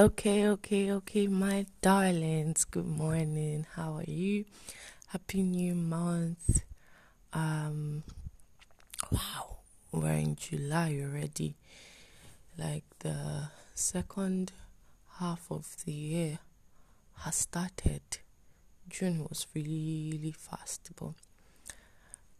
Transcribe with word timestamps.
Okay, 0.00 0.46
okay, 0.46 0.92
okay, 0.92 1.26
my 1.26 1.66
darlings. 1.82 2.64
Good 2.64 2.86
morning. 2.86 3.66
How 3.74 3.94
are 3.94 4.04
you? 4.04 4.44
Happy 5.08 5.42
new 5.42 5.74
month. 5.74 6.62
Um 7.32 8.04
wow, 9.10 9.56
we're 9.90 10.12
in 10.12 10.36
July 10.36 11.00
already. 11.02 11.56
Like 12.56 12.84
the 13.00 13.48
second 13.74 14.52
half 15.18 15.50
of 15.50 15.66
the 15.84 15.90
year 15.90 16.38
has 17.24 17.34
started. 17.34 18.02
June 18.88 19.26
was 19.28 19.48
really, 19.52 20.30
fast, 20.30 20.90
but 20.94 21.14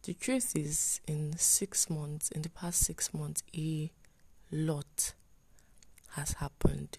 the 0.04 0.14
truth 0.14 0.54
is, 0.54 1.00
in 1.08 1.36
six 1.36 1.90
months, 1.90 2.30
in 2.30 2.42
the 2.42 2.50
past 2.50 2.84
six 2.84 3.12
months, 3.12 3.42
a 3.52 3.90
lot 4.52 5.12
has 6.10 6.34
happened 6.34 6.98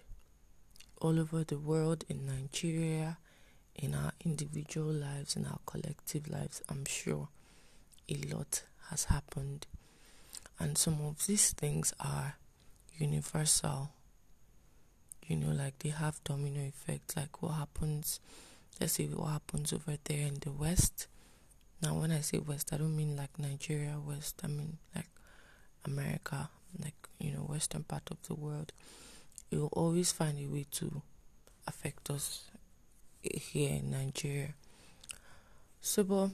all 1.00 1.20
over 1.20 1.44
the 1.44 1.58
world, 1.58 2.04
in 2.10 2.26
Nigeria, 2.26 3.18
in 3.76 3.96
our 3.96 4.12
individual 4.26 4.92
lives, 4.92 5.36
in 5.36 5.46
our 5.46 5.60
collective 5.66 6.28
lives, 6.30 6.62
I'm 6.70 6.86
sure 6.86 7.30
a 8.10 8.16
lot 8.34 8.64
has 8.90 9.06
happened. 9.06 9.68
And 10.60 10.78
some 10.78 11.00
of 11.06 11.26
these 11.26 11.52
things 11.52 11.94
are 12.00 12.36
universal. 12.98 13.92
You 15.26 15.38
know, 15.38 15.52
like 15.52 15.80
they 15.80 15.90
have 15.90 16.24
domino 16.24 16.62
effect, 16.68 17.16
like 17.16 17.42
what 17.42 17.54
happens, 17.54 18.20
let's 18.82 18.94
say 18.94 19.06
what 19.06 19.30
happens 19.30 19.72
over 19.72 19.98
there 20.04 20.28
in 20.28 20.40
the 20.42 20.52
West. 20.52 21.08
Now, 21.82 21.94
when 21.96 22.12
I 22.12 22.20
say 22.20 22.40
West, 22.40 22.74
I 22.74 22.78
don't 22.78 22.96
mean 22.98 23.16
like 23.16 23.40
Nigeria 23.40 23.98
West, 24.06 24.42
I 24.44 24.48
mean 24.48 24.80
like 24.94 25.08
America, 25.86 26.50
like, 26.84 26.96
you 27.20 27.32
know, 27.32 27.40
Western 27.42 27.84
part 27.84 28.10
of 28.12 28.18
the 28.28 28.34
world 28.34 28.74
it 29.52 29.58
will 29.58 29.70
always 29.74 30.12
find 30.12 30.40
a 30.40 30.48
way 30.48 30.66
to 30.72 31.02
affect 31.68 32.10
us 32.10 32.46
here 33.22 33.72
in 33.72 33.92
Nigeria. 33.92 34.54
So, 35.82 36.04
but 36.04 36.30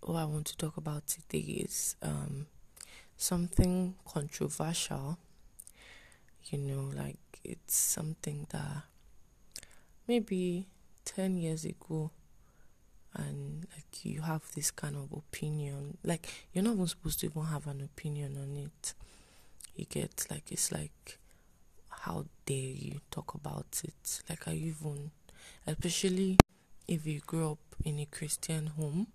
what 0.00 0.18
I 0.18 0.24
want 0.24 0.46
to 0.46 0.56
talk 0.56 0.76
about 0.76 1.06
today 1.06 1.38
is 1.64 1.96
um, 2.02 2.46
something 3.16 3.94
controversial. 4.06 5.18
You 6.50 6.58
know, 6.58 6.90
like 6.94 7.16
it's 7.42 7.74
something 7.74 8.46
that 8.50 8.82
maybe 10.06 10.66
10 11.04 11.36
years 11.38 11.64
ago 11.64 12.10
and 13.14 13.66
like 13.74 14.04
you 14.04 14.22
have 14.22 14.42
this 14.54 14.70
kind 14.70 14.96
of 14.96 15.12
opinion 15.12 15.96
like 16.02 16.28
you're 16.52 16.64
not 16.64 16.74
even 16.74 16.86
supposed 16.86 17.20
to 17.20 17.26
even 17.26 17.44
have 17.44 17.66
an 17.66 17.80
opinion 17.80 18.36
on 18.36 18.56
it 18.56 18.94
you 19.76 19.84
get 19.84 20.26
like 20.30 20.50
it's 20.50 20.72
like 20.72 21.18
how 22.04 22.26
dare 22.44 22.56
you 22.56 23.00
talk 23.10 23.32
about 23.32 23.80
it? 23.82 24.20
Like, 24.28 24.46
are 24.46 24.52
you 24.52 24.74
even, 24.78 25.10
especially 25.66 26.36
if 26.86 27.06
you 27.06 27.20
grew 27.20 27.52
up 27.52 27.58
in 27.82 27.98
a 27.98 28.04
Christian 28.04 28.66
home? 28.66 29.06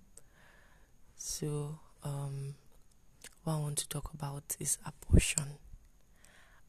So, 1.16 1.78
um, 2.04 2.56
what 3.44 3.54
I 3.54 3.60
want 3.60 3.78
to 3.78 3.90
talk 3.90 4.12
about 4.12 4.58
is 4.60 4.80
abortion. 4.84 5.60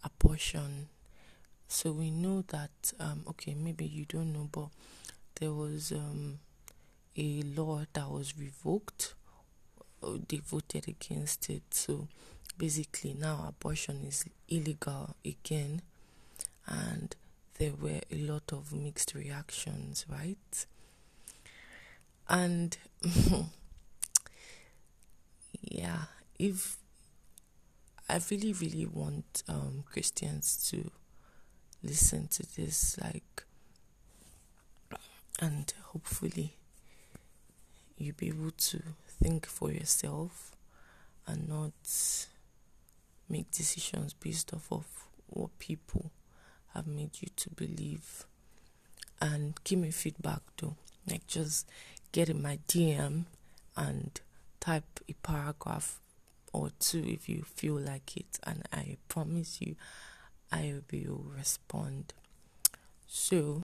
Abortion. 0.05 0.91
So 1.69 1.93
we 1.93 2.11
know 2.11 2.45
that, 2.49 2.93
um, 2.99 3.23
okay, 3.29 3.55
maybe 3.55 3.87
you 3.87 4.05
don't 4.05 4.35
know, 4.35 4.47
but 4.53 4.69
there 5.37 5.53
was 5.53 5.91
um, 5.91 6.41
a 7.17 7.41
law 7.57 7.85
that 7.95 8.11
was 8.11 8.39
revoked. 8.39 9.15
They 10.29 10.39
voted 10.39 10.87
against 10.87 11.49
it. 11.49 11.63
So 11.71 12.09
basically, 12.59 13.15
now 13.15 13.47
abortion 13.49 14.05
is 14.07 14.27
illegal 14.51 15.17
again 15.25 15.81
and 16.71 17.15
there 17.59 17.73
were 17.79 18.01
a 18.11 18.17
lot 18.17 18.53
of 18.53 18.73
mixed 18.73 19.15
reactions, 19.15 20.07
right? 20.09 20.67
And 22.29 22.79
yeah, 25.61 26.05
if 26.39 26.79
I 28.09 28.21
really, 28.31 28.53
really 28.53 28.87
want 28.87 29.43
um, 29.49 29.85
Christians 29.91 30.71
to 30.71 30.91
listen 31.83 32.29
to 32.29 32.45
this, 32.57 32.99
like, 33.03 33.45
and 35.41 35.73
hopefully 35.87 36.57
you'll 37.99 38.15
be 38.17 38.29
able 38.29 38.53
to 38.53 38.83
think 39.07 39.47
for 39.47 39.71
yourself 39.73 40.53
and 41.27 41.49
not 41.49 41.73
make 43.29 43.51
decisions 43.51 44.15
based 44.15 44.55
off 44.55 44.67
of 44.71 44.87
what 45.29 45.59
people 45.59 46.11
have 46.75 46.87
made 46.87 47.21
you 47.21 47.29
to 47.37 47.51
believe. 47.51 48.25
And 49.21 49.55
give 49.65 49.79
me 49.79 49.91
feedback 49.91 50.41
though. 50.61 50.77
Like 51.09 51.27
just 51.27 51.69
get 52.13 52.29
in 52.29 52.43
my 52.43 52.59
DM 52.69 53.25
and 53.77 54.21
type 54.61 55.01
a 55.09 55.15
paragraph 55.15 56.01
or 56.53 56.71
two 56.79 57.05
if 57.07 57.29
you 57.29 57.43
feel 57.43 57.75
like 57.75 58.17
it 58.17 58.39
and 58.45 58.63
I 58.73 58.97
promise 59.09 59.61
you 59.61 59.77
I 60.53 60.75
will 60.93 61.25
respond. 61.37 62.13
So 63.07 63.61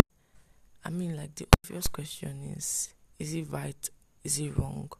I 0.84 0.90
mean 0.90 1.16
like 1.16 1.34
the 1.34 1.46
obvious 1.58 1.86
question 1.88 2.54
is 2.56 2.94
is 3.18 3.34
it 3.34 3.50
right? 3.50 3.88
Is 4.24 4.38
it 4.38 4.56
wrong? 4.56 4.90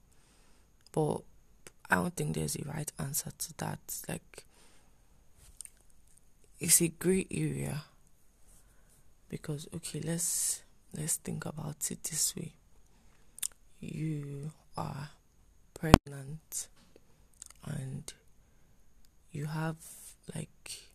But 0.93 1.19
I 1.91 1.97
don't 1.97 2.17
think 2.17 2.35
there's 2.35 2.57
a 2.57 2.65
right 2.65 2.91
answer 2.99 3.31
to 3.37 3.55
that. 3.59 3.79
Like 4.09 4.45
it's 6.59 6.81
a 6.81 6.89
gray 6.89 7.27
area 7.31 7.83
because 9.29 9.69
okay 9.75 10.01
let's 10.01 10.63
let's 10.97 11.17
think 11.17 11.45
about 11.47 11.91
it 11.91 12.03
this 12.05 12.35
way. 12.37 12.53
You 13.81 14.53
are 14.77 15.11
pregnant 15.75 16.69
and 17.65 18.13
you 19.33 19.47
have 19.47 19.77
like 20.35 20.91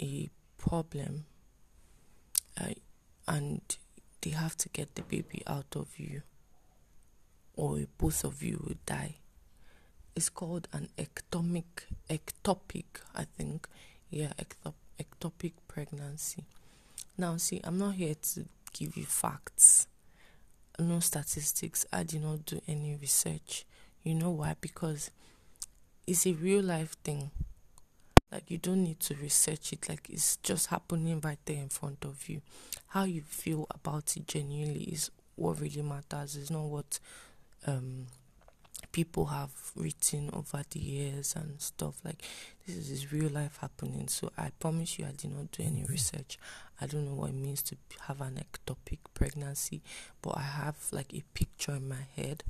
a 0.00 0.28
problem 0.56 1.24
uh, 2.60 2.74
and 3.26 3.60
they 4.22 4.30
have 4.30 4.56
to 4.56 4.68
get 4.70 4.94
the 4.96 5.02
baby 5.02 5.42
out 5.46 5.76
of 5.76 5.98
you 5.98 6.22
or 7.54 7.80
both 7.98 8.24
of 8.24 8.42
you 8.42 8.60
will 8.64 8.76
die. 8.86 9.16
It's 10.16 10.28
called 10.28 10.66
an 10.72 10.88
ectopic 10.98 11.86
ectopic 12.10 12.86
i 13.14 13.24
think. 13.36 13.68
Yeah 14.10 14.32
ectopic 14.98 15.52
pregnancy 15.68 16.44
now, 17.16 17.36
see, 17.36 17.60
I'm 17.64 17.78
not 17.78 17.94
here 17.94 18.14
to 18.34 18.44
give 18.72 18.96
you 18.96 19.04
facts, 19.04 19.88
no 20.78 21.00
statistics. 21.00 21.84
I 21.92 22.04
did 22.04 22.22
not 22.22 22.46
do 22.46 22.60
any 22.68 22.96
research. 23.00 23.66
You 24.02 24.14
know 24.14 24.30
why? 24.30 24.54
Because 24.60 25.10
it's 26.06 26.26
a 26.26 26.32
real 26.32 26.62
life 26.62 26.96
thing. 27.02 27.30
Like, 28.30 28.50
you 28.50 28.58
don't 28.58 28.84
need 28.84 29.00
to 29.00 29.14
research 29.14 29.72
it, 29.72 29.88
like, 29.88 30.08
it's 30.10 30.36
just 30.36 30.68
happening 30.68 31.20
right 31.20 31.38
there 31.46 31.56
in 31.56 31.70
front 31.70 32.04
of 32.04 32.28
you. 32.28 32.42
How 32.88 33.04
you 33.04 33.22
feel 33.22 33.66
about 33.70 34.16
it 34.16 34.26
genuinely 34.26 34.84
is 34.84 35.10
what 35.34 35.60
really 35.60 35.82
matters, 35.82 36.36
it's 36.36 36.50
not 36.50 36.64
what 36.64 36.98
um 37.66 38.06
people 38.92 39.26
have 39.26 39.50
written 39.76 40.30
over 40.32 40.62
the 40.70 40.78
years 40.80 41.34
and 41.36 41.60
stuff 41.60 41.96
like 42.04 42.22
this 42.66 42.90
is 42.90 43.12
real 43.12 43.28
life 43.30 43.58
happening 43.60 44.08
so 44.08 44.30
i 44.38 44.50
promise 44.58 44.98
you 44.98 45.04
i 45.04 45.12
did 45.16 45.30
not 45.30 45.50
do 45.52 45.62
any 45.62 45.84
research 45.84 46.38
i 46.80 46.86
don't 46.86 47.04
know 47.04 47.14
what 47.14 47.30
it 47.30 47.34
means 47.36 47.62
to 47.62 47.76
have 48.06 48.20
an 48.20 48.40
ectopic 48.42 48.98
pregnancy 49.14 49.82
but 50.22 50.36
i 50.36 50.42
have 50.42 50.76
like 50.92 51.12
a 51.14 51.22
picture 51.34 51.72
in 51.72 51.88
my 51.88 52.06
head. 52.16 52.44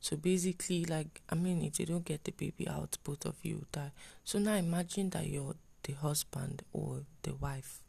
So 0.00 0.16
basically 0.16 0.84
like 0.84 1.22
i 1.28 1.34
mean 1.34 1.62
if 1.62 1.80
you 1.80 1.86
don't 1.86 2.04
get 2.04 2.24
the 2.24 2.30
baby 2.32 2.68
out 2.68 2.98
both 3.04 3.24
of 3.26 3.34
you 3.42 3.66
die. 3.72 3.90
So 4.24 4.38
now 4.38 4.54
imagine 4.54 5.10
that 5.10 5.26
you're 5.26 5.56
the 5.82 5.94
husband 5.94 6.62
or 6.72 7.02
the 7.22 7.34
wife 7.34 7.82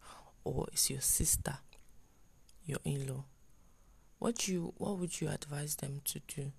or 0.44 0.68
it's 0.72 0.90
your 0.90 1.02
sister 1.02 1.58
your 2.70 2.80
in-law. 2.86 3.24
What 4.20 4.48
you 4.48 4.74
what 4.78 4.98
would 5.00 5.20
you 5.20 5.30
advise 5.30 5.76
them 5.76 6.02
to 6.06 6.20
do? 6.28 6.52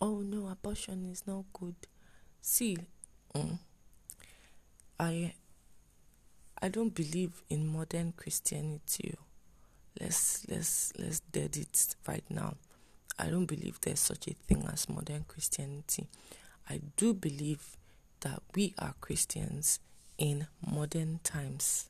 Oh 0.00 0.20
no, 0.20 0.48
abortion 0.48 1.04
is 1.10 1.26
not 1.26 1.44
good. 1.52 1.76
See, 2.40 2.76
mm, 3.34 3.58
I 4.98 5.34
I 6.60 6.68
don't 6.68 6.94
believe 6.94 7.42
in 7.50 7.66
modern 7.66 8.12
Christianity. 8.16 9.14
Oh. 9.16 9.22
Let's 10.00 10.46
let's 10.48 10.92
let's 10.98 11.20
dead 11.20 11.56
it 11.56 11.94
right 12.08 12.24
now. 12.28 12.54
I 13.18 13.28
don't 13.28 13.46
believe 13.46 13.80
there's 13.80 14.00
such 14.00 14.26
a 14.26 14.34
thing 14.34 14.66
as 14.72 14.88
modern 14.88 15.24
Christianity. 15.28 16.08
I 16.68 16.80
do 16.96 17.14
believe 17.14 17.76
that 18.20 18.42
we 18.54 18.74
are 18.78 18.94
Christians 19.00 19.78
in 20.18 20.48
modern 20.66 21.20
times. 21.22 21.88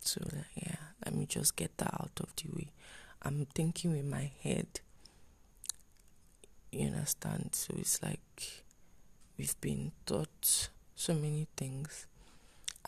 So 0.00 0.22
yeah, 0.54 0.76
let 1.04 1.14
me 1.14 1.26
just 1.26 1.56
get 1.56 1.76
that 1.78 1.92
out 1.92 2.18
of 2.20 2.34
the 2.36 2.48
way. 2.56 2.68
I'm 3.20 3.46
thinking 3.54 3.92
with 3.92 4.06
my 4.06 4.30
head 4.42 4.80
you 6.70 6.86
understand? 6.86 7.50
So 7.52 7.74
it's 7.78 8.02
like 8.02 8.64
we've 9.36 9.58
been 9.60 9.92
taught 10.06 10.68
so 10.94 11.14
many 11.14 11.46
things. 11.56 12.06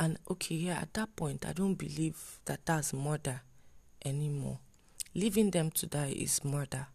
And 0.00 0.18
okay, 0.30 0.54
yeah, 0.54 0.78
at 0.80 0.94
that 0.94 1.14
point, 1.14 1.44
I 1.46 1.52
don't 1.52 1.74
believe 1.74 2.40
that 2.46 2.64
that's 2.64 2.94
murder 2.94 3.42
anymore. 4.04 4.58
Leaving 5.14 5.50
them 5.50 5.70
to 5.72 5.86
die 5.86 6.14
is 6.16 6.42
murder, 6.42 6.86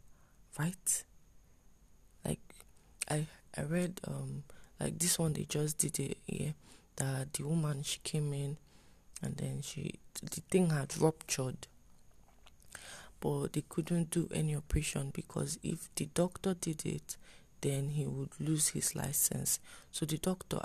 right? 0.57 1.03
Like, 2.25 2.39
I 3.09 3.27
I 3.57 3.61
read 3.61 4.01
um 4.07 4.43
like 4.79 4.99
this 4.99 5.17
one 5.17 5.33
they 5.33 5.45
just 5.47 5.77
did 5.77 5.99
it 5.99 6.17
yeah 6.27 6.51
that 6.97 7.33
the 7.33 7.43
woman 7.43 7.83
she 7.83 7.99
came 8.03 8.33
in 8.33 8.57
and 9.21 9.37
then 9.37 9.61
she 9.61 9.99
the 10.21 10.41
thing 10.51 10.69
had 10.69 10.97
ruptured 10.97 11.67
but 13.21 13.53
they 13.53 13.63
couldn't 13.69 14.09
do 14.09 14.27
any 14.33 14.55
operation 14.55 15.11
because 15.13 15.57
if 15.63 15.89
the 15.95 16.07
doctor 16.13 16.53
did 16.53 16.85
it 16.85 17.15
then 17.61 17.89
he 17.89 18.05
would 18.05 18.29
lose 18.39 18.69
his 18.69 18.95
license 18.95 19.59
so 19.91 20.05
the 20.05 20.17
doctor 20.17 20.59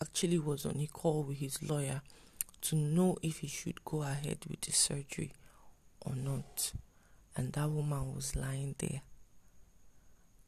actually 0.00 0.38
was 0.38 0.66
on 0.66 0.80
a 0.80 0.86
call 0.86 1.22
with 1.22 1.38
his 1.38 1.62
lawyer 1.62 2.02
to 2.62 2.76
know 2.76 3.16
if 3.22 3.38
he 3.38 3.46
should 3.46 3.84
go 3.84 4.02
ahead 4.02 4.38
with 4.48 4.60
the 4.62 4.72
surgery 4.72 5.32
or 6.00 6.14
not. 6.14 6.72
And 7.36 7.52
that 7.52 7.70
woman 7.70 8.14
was 8.14 8.36
lying 8.36 8.74
there. 8.78 9.02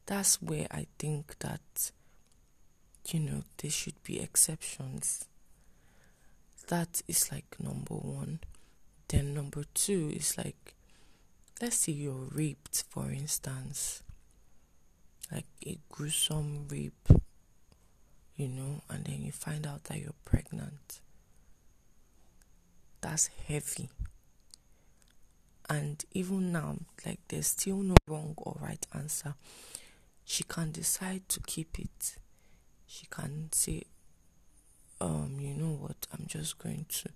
That's 0.05 0.43
where 0.43 0.67
i 0.71 0.87
think 0.99 1.39
that 1.39 1.93
you 3.07 3.21
know 3.21 3.43
there 3.59 3.71
should 3.71 4.03
be 4.03 4.21
exceptions. 4.21 5.27
That 6.69 7.03
is 7.09 7.31
like 7.33 7.57
number 7.59 7.95
one. 7.95 8.41
Then 9.09 9.35
number 9.35 9.65
two 9.75 10.13
is 10.15 10.39
like, 10.39 10.75
let's 11.61 11.77
say 11.77 11.93
you're 11.93 12.29
raped, 12.33 12.85
for 12.89 13.11
instance, 13.11 14.03
like 15.31 15.47
a 15.67 15.79
gruesome 15.91 16.67
rape, 16.69 17.09
you 18.43 18.49
know, 18.49 18.83
and 18.91 19.05
then 19.05 19.23
you 19.23 19.31
find 19.31 19.69
out 19.69 19.85
that 19.85 19.99
you're 20.01 20.15
pregnant. 20.25 21.01
That's 23.01 23.31
heavy. 23.47 23.89
And 25.71 26.05
even 26.13 26.51
now, 26.51 26.79
like 27.07 27.21
there's 27.29 27.47
still 27.47 27.77
no 27.77 27.95
wrong 28.09 28.35
or 28.37 28.57
right 28.61 28.85
answer. 28.93 29.35
She 30.25 30.43
can 30.43 30.73
decide 30.73 31.29
to 31.29 31.41
keep 31.41 31.79
it. 31.79 32.17
She 32.89 33.07
can 33.07 33.49
say, 33.53 33.85
um, 35.01 35.37
you 35.39 35.55
know 35.55 35.75
what, 35.75 36.09
I'm 36.13 36.27
just 36.27 36.59
going 36.59 36.87
to 36.89 37.11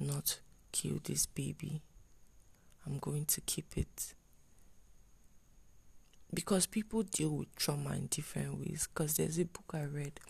not 0.00 0.40
kill 0.72 0.98
this 1.04 1.26
baby. 1.26 1.80
I'm 2.84 2.98
going 2.98 3.24
to 3.26 3.40
keep 3.42 3.76
it. 3.76 4.14
Because 6.32 6.66
people 6.66 7.02
deal 7.02 7.30
with 7.30 7.54
trauma 7.56 7.94
in 7.94 8.06
different 8.06 8.58
ways. 8.58 8.88
Because 8.92 9.16
there's 9.16 9.38
a 9.38 9.44
book 9.44 9.70
I 9.72 9.84
read. 9.84 10.20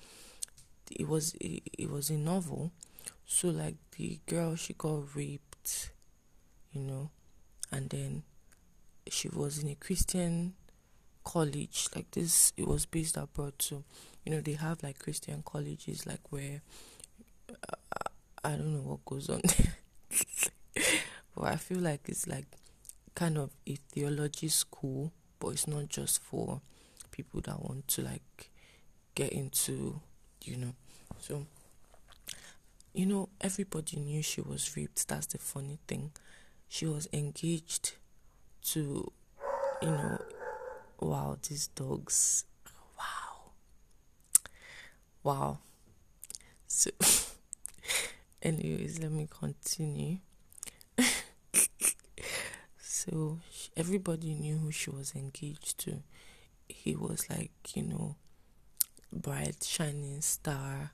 It 0.90 1.08
was 1.08 1.34
it, 1.40 1.62
it 1.76 1.90
was 1.90 2.10
a 2.10 2.16
novel. 2.16 2.72
So 3.26 3.48
like 3.48 3.76
the 3.96 4.20
girl 4.26 4.54
she 4.54 4.74
got 4.74 5.14
raped, 5.14 5.90
you 6.72 6.82
know, 6.82 7.10
and 7.70 7.90
then 7.90 8.22
she 9.10 9.28
was 9.28 9.62
in 9.62 9.68
a 9.68 9.74
Christian 9.74 10.54
college 11.28 11.88
like 11.94 12.10
this 12.12 12.54
it 12.56 12.66
was 12.66 12.86
based 12.86 13.18
abroad 13.18 13.52
so 13.58 13.84
you 14.24 14.32
know 14.32 14.40
they 14.40 14.54
have 14.54 14.82
like 14.82 14.98
christian 14.98 15.42
colleges 15.44 16.06
like 16.06 16.20
where 16.30 16.62
i 18.42 18.52
don't 18.52 18.72
know 18.72 18.80
what 18.80 19.04
goes 19.04 19.28
on 19.28 19.38
there, 19.44 20.84
but 21.36 21.44
i 21.44 21.56
feel 21.56 21.80
like 21.80 22.00
it's 22.08 22.26
like 22.26 22.46
kind 23.14 23.36
of 23.36 23.50
a 23.66 23.76
theology 23.92 24.48
school 24.48 25.12
but 25.40 25.48
it's 25.48 25.66
not 25.66 25.88
just 25.88 26.22
for 26.22 26.60
people 27.10 27.40
that 27.40 27.62
want 27.62 27.86
to 27.88 28.02
like 28.02 28.50
get 29.14 29.32
into 29.32 30.00
you 30.44 30.56
know 30.56 30.74
so 31.18 31.44
you 32.92 33.06
know 33.06 33.28
everybody 33.40 33.96
knew 33.96 34.22
she 34.22 34.40
was 34.40 34.76
raped 34.76 35.08
that's 35.08 35.26
the 35.26 35.38
funny 35.38 35.78
thing 35.88 36.12
she 36.68 36.86
was 36.86 37.08
engaged 37.12 37.92
to 38.62 39.10
you 39.82 39.90
know 39.90 40.18
Wow, 41.00 41.38
these 41.48 41.68
dogs. 41.68 42.44
Wow. 42.98 43.52
Wow. 45.22 45.58
So, 46.66 46.90
anyways, 48.42 48.98
let 48.98 49.12
me 49.12 49.28
continue. 49.30 50.18
So, 53.08 53.38
everybody 53.74 54.34
knew 54.34 54.58
who 54.58 54.70
she 54.70 54.90
was 54.90 55.14
engaged 55.14 55.78
to. 55.78 56.02
He 56.68 56.94
was 56.94 57.30
like, 57.30 57.52
you 57.74 57.82
know, 57.82 58.16
bright, 59.10 59.64
shining 59.64 60.20
star, 60.20 60.92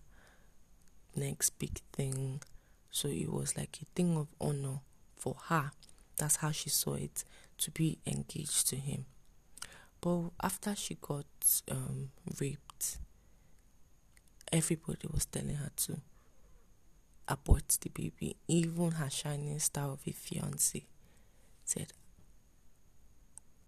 next 1.16 1.58
big 1.58 1.81
thing. 1.93 2.40
So, 2.90 3.08
it 3.08 3.32
was 3.32 3.56
like 3.56 3.78
a 3.82 3.87
thing 3.96 4.16
of 4.16 4.28
honor 4.40 4.78
for 5.16 5.34
her. 5.49 5.72
That's 6.16 6.37
how 6.37 6.52
she 6.52 6.70
saw 6.70 6.94
it 6.94 7.25
to 7.58 7.72
be 7.72 7.99
engaged 8.06 8.69
to 8.69 8.76
him. 8.76 9.06
But 10.00 10.31
after 10.40 10.76
she 10.76 10.94
got 11.00 11.26
um, 11.69 12.11
raped, 12.40 12.99
everybody 14.52 15.08
was 15.12 15.26
telling 15.26 15.56
her 15.56 15.70
to 15.78 15.96
abort 17.26 17.76
the 17.81 17.88
baby. 17.88 18.37
Even 18.46 18.93
her 18.93 19.11
shining 19.11 19.58
star 19.58 19.90
of 19.90 20.00
a 20.06 20.12
fiance 20.12 20.84
said, 21.64 21.93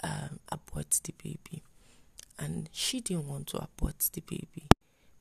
um, 0.03 0.41
abort 0.51 1.01
the 1.05 1.13
baby. 1.23 1.63
And 2.39 2.69
she 2.73 3.01
didn't 3.01 3.29
want 3.29 3.49
to 3.49 3.59
abort 3.59 3.99
the 4.13 4.21
baby 4.21 4.69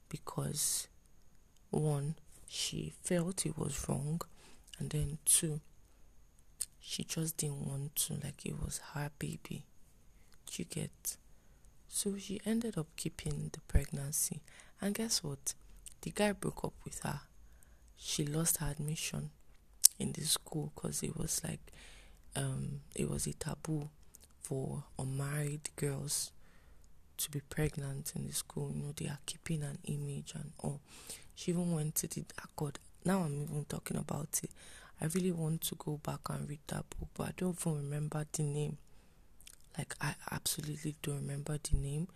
because, 0.09 0.87
one, 1.69 2.15
she 2.47 2.93
felt 3.03 3.45
it 3.45 3.57
was 3.57 3.87
wrong, 3.87 4.21
and 4.77 4.89
then 4.89 5.17
two, 5.25 5.61
she 6.79 7.03
just 7.03 7.37
didn't 7.37 7.65
want 7.65 7.95
to, 7.95 8.13
like 8.13 8.45
it 8.45 8.61
was 8.61 8.79
her 8.93 9.09
baby 9.17 9.65
you 10.59 10.65
get? 10.65 11.17
So 11.87 12.17
she 12.17 12.41
ended 12.45 12.77
up 12.77 12.87
keeping 12.95 13.49
the 13.53 13.61
pregnancy. 13.67 14.41
And 14.81 14.93
guess 14.93 15.23
what? 15.23 15.53
The 16.01 16.11
guy 16.11 16.33
broke 16.33 16.63
up 16.63 16.73
with 16.83 17.01
her. 17.03 17.21
She 17.97 18.25
lost 18.25 18.57
her 18.57 18.71
admission 18.71 19.31
in 19.97 20.11
the 20.11 20.21
school 20.21 20.71
because 20.75 21.01
it 21.01 21.17
was 21.17 21.41
like 21.43 21.71
um, 22.35 22.81
it 22.95 23.09
was 23.09 23.25
a 23.27 23.33
taboo 23.33 23.89
for 24.47 24.83
unmarried 24.99 25.69
girls 25.75 26.31
to 27.17 27.31
be 27.31 27.41
pregnant 27.49 28.13
in 28.15 28.27
the 28.27 28.33
school. 28.33 28.71
You 28.73 28.83
know, 28.83 28.93
they 28.95 29.07
are 29.07 29.19
keeping 29.25 29.63
an 29.63 29.79
image 29.85 30.33
and 30.35 30.51
all. 30.59 30.81
She 31.33 31.51
even 31.51 31.73
went 31.73 31.95
to 31.95 32.07
the 32.07 32.23
accord. 32.43 32.79
Now 33.03 33.21
I'm 33.21 33.43
even 33.43 33.65
talking 33.65 33.97
about 33.97 34.39
it. 34.43 34.51
I 35.01 35.05
really 35.05 35.31
want 35.31 35.61
to 35.61 35.75
go 35.75 35.99
back 36.03 36.19
and 36.29 36.47
read 36.47 36.59
that 36.67 36.85
book, 36.89 37.09
but 37.15 37.27
I 37.27 37.31
don't 37.35 37.57
even 37.59 37.77
remember 37.77 38.25
the 38.31 38.43
name. 38.43 38.77
Like 39.77 39.93
I 39.99 40.15
absolutely 40.31 40.95
don't 41.01 41.17
remember 41.21 41.57
the 41.61 41.77
name. 41.77 42.07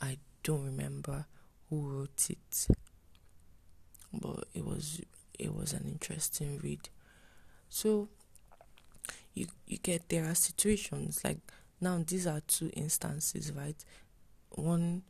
I 0.00 0.18
don't 0.42 0.64
remember 0.64 1.26
who 1.70 1.88
wrote 1.88 2.28
it. 2.28 2.68
But 4.12 4.44
it 4.54 4.64
was 4.64 5.00
it 5.38 5.54
was 5.54 5.72
an 5.72 5.84
interesting 5.86 6.58
read. 6.62 6.88
So 7.68 8.08
you 9.34 9.46
you 9.66 9.78
get 9.78 10.08
there 10.08 10.26
are 10.26 10.34
situations 10.34 11.22
like 11.24 11.38
now 11.80 12.02
these 12.06 12.26
are 12.26 12.40
two 12.40 12.70
instances, 12.74 13.52
right? 13.52 13.82
One 14.50 15.02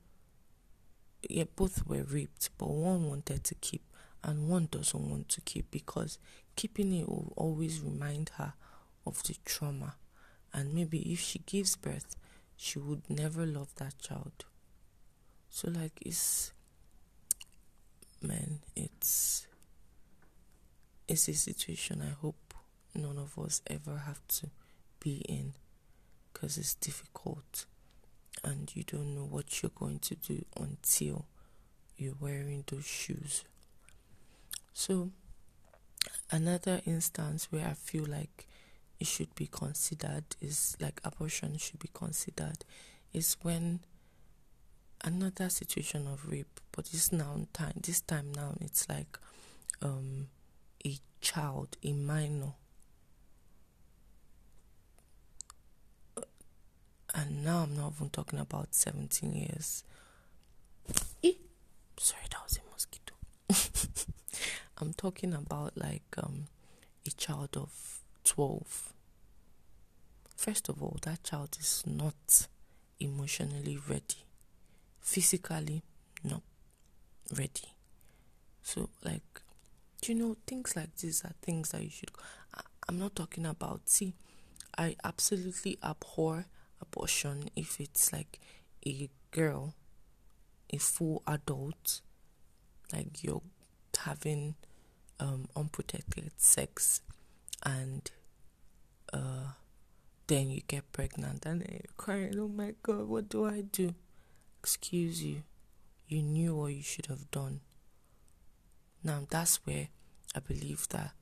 yeah, 1.28 1.44
both 1.56 1.86
were 1.86 2.04
raped, 2.04 2.50
but 2.58 2.68
one 2.68 3.08
wanted 3.08 3.44
to 3.44 3.54
keep 3.56 3.82
and 4.22 4.48
one 4.48 4.68
doesn't 4.70 5.10
want 5.10 5.28
to 5.30 5.40
keep 5.40 5.70
because 5.70 6.18
keeping 6.56 6.92
it 6.92 7.08
will 7.08 7.32
always 7.36 7.80
remind 7.80 8.30
her 8.36 8.54
of 9.06 9.22
the 9.24 9.36
trauma. 9.44 9.94
And 10.52 10.74
maybe 10.74 11.12
if 11.12 11.20
she 11.20 11.40
gives 11.40 11.76
birth 11.76 12.16
she 12.56 12.78
would 12.80 13.08
never 13.08 13.46
love 13.46 13.72
that 13.76 13.98
child. 14.00 14.44
So 15.48 15.70
like 15.70 15.92
it's 16.04 16.52
man 18.20 18.58
it's 18.74 19.46
it's 21.06 21.28
a 21.28 21.34
situation 21.34 22.02
i 22.02 22.10
hope 22.20 22.52
none 22.94 23.16
of 23.16 23.38
us 23.38 23.62
ever 23.68 24.02
have 24.06 24.20
to 24.26 24.50
be 24.98 25.18
in 25.28 25.54
because 26.38 26.56
it's 26.56 26.74
difficult 26.74 27.66
and 28.44 28.70
you 28.76 28.84
don't 28.84 29.14
know 29.14 29.24
what 29.24 29.60
you're 29.62 29.72
going 29.74 29.98
to 29.98 30.14
do 30.14 30.44
until 30.60 31.26
you're 31.96 32.14
wearing 32.20 32.62
those 32.68 32.86
shoes. 32.86 33.44
So 34.72 35.10
another 36.30 36.80
instance 36.86 37.48
where 37.50 37.66
i 37.66 37.72
feel 37.72 38.04
like 38.06 38.46
it 39.00 39.06
should 39.06 39.34
be 39.34 39.46
considered 39.46 40.24
is 40.40 40.76
like 40.80 41.00
abortion 41.04 41.56
should 41.56 41.78
be 41.78 41.88
considered 41.94 42.64
is 43.12 43.36
when 43.42 43.80
another 45.04 45.48
situation 45.48 46.06
of 46.06 46.28
rape 46.30 46.60
but 46.72 46.84
this 46.86 47.12
now 47.12 47.46
time 47.52 47.72
this 47.82 48.00
time 48.00 48.30
now 48.34 48.52
it's 48.60 48.88
like 48.88 49.18
um 49.82 50.26
a 50.84 50.96
child 51.20 51.76
a 51.82 51.92
minor 51.92 52.52
and 57.14 57.44
now 57.44 57.62
i'm 57.62 57.76
not 57.76 57.92
even 57.96 58.10
talking 58.10 58.38
about 58.38 58.74
17 58.74 59.32
years 59.32 59.84
sorry 62.00 62.22
that 62.30 62.42
was 62.44 62.58
a 62.58 62.70
mosquito 62.70 63.14
I'm 64.80 64.92
talking 64.92 65.34
about 65.34 65.76
like 65.76 66.04
um, 66.16 66.44
a 67.06 67.10
child 67.10 67.56
of 67.56 68.00
12. 68.24 68.92
First 70.36 70.68
of 70.68 70.80
all, 70.82 70.98
that 71.02 71.24
child 71.24 71.56
is 71.58 71.82
not 71.84 72.46
emotionally 73.00 73.78
ready, 73.88 74.24
physically 75.00 75.82
not 76.22 76.42
ready. 77.36 77.74
So, 78.62 78.88
like, 79.04 79.22
you 80.06 80.14
know, 80.14 80.36
things 80.46 80.76
like 80.76 80.94
this 80.96 81.24
are 81.24 81.32
things 81.42 81.70
that 81.70 81.82
you 81.82 81.90
should. 81.90 82.10
I, 82.54 82.60
I'm 82.88 83.00
not 83.00 83.16
talking 83.16 83.46
about. 83.46 83.80
See, 83.86 84.14
I 84.76 84.94
absolutely 85.02 85.78
abhor 85.82 86.46
abortion 86.80 87.50
if 87.56 87.80
it's 87.80 88.12
like 88.12 88.40
a 88.86 89.10
girl, 89.30 89.74
a 90.72 90.78
full 90.78 91.22
adult, 91.26 92.00
like 92.92 93.22
you're 93.22 93.42
having 93.98 94.54
um, 95.20 95.48
unprotected 95.56 96.30
sex 96.36 97.00
and 97.64 98.10
uh, 99.12 99.52
then 100.26 100.50
you 100.50 100.60
get 100.66 100.90
pregnant 100.92 101.44
and 101.46 101.60
then 101.60 101.68
you're 101.70 101.96
crying, 101.96 102.34
oh 102.38 102.48
my 102.48 102.74
god, 102.82 103.08
what 103.08 103.28
do 103.28 103.46
I 103.46 103.62
do? 103.62 103.94
Excuse 104.60 105.22
you, 105.22 105.42
you 106.06 106.22
knew 106.22 106.54
what 106.54 106.74
you 106.74 106.82
should 106.82 107.06
have 107.06 107.30
done. 107.30 107.60
Now 109.02 109.26
that's 109.28 109.56
where 109.66 109.88
I 110.34 110.40
believe 110.40 110.88
that 110.90 111.12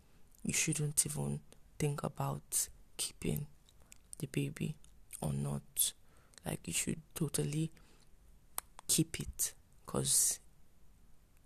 you 0.42 0.52
shouldn't 0.52 1.04
even 1.06 1.40
think 1.78 2.02
about 2.02 2.68
keeping 2.96 3.46
the 4.18 4.26
baby 4.26 4.76
or 5.20 5.32
not. 5.32 5.92
Like 6.44 6.60
you 6.66 6.72
should 6.72 7.00
totally 7.14 7.70
keep 8.86 9.18
it 9.20 9.52
because 9.84 10.38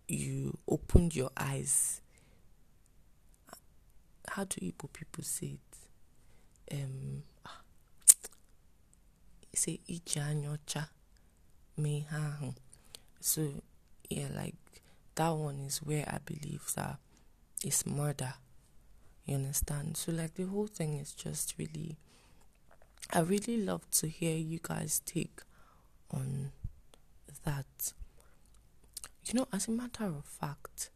you 0.08 0.58
opened 0.68 1.14
your 1.16 1.30
eyes. 1.36 2.00
How 4.28 4.44
do 4.44 4.60
Igbo 4.60 4.92
people 4.92 5.24
say 5.24 5.58
it? 6.70 6.74
Um, 6.74 7.22
say 9.54 9.80
ije 9.88 10.86
me 11.76 12.06
So 13.20 13.48
yeah, 14.08 14.28
like 14.34 14.54
that 15.14 15.30
one 15.30 15.60
is 15.66 15.78
where 15.78 16.04
I 16.08 16.18
believe 16.24 16.62
that 16.76 16.98
it's 17.64 17.86
murder. 17.86 18.34
You 19.26 19.36
understand? 19.36 19.96
So 19.96 20.12
like 20.12 20.34
the 20.34 20.44
whole 20.44 20.66
thing 20.66 20.94
is 20.94 21.12
just 21.12 21.54
really 21.58 21.96
I 23.12 23.20
really 23.20 23.56
love 23.56 23.90
to 23.92 24.08
hear 24.08 24.36
you 24.36 24.60
guys 24.62 25.00
take 25.04 25.40
on 26.10 26.52
that. 27.44 27.92
You 29.24 29.34
know, 29.40 29.48
as 29.52 29.68
a 29.68 29.70
matter 29.70 30.04
of 30.04 30.24
fact, 30.24 30.90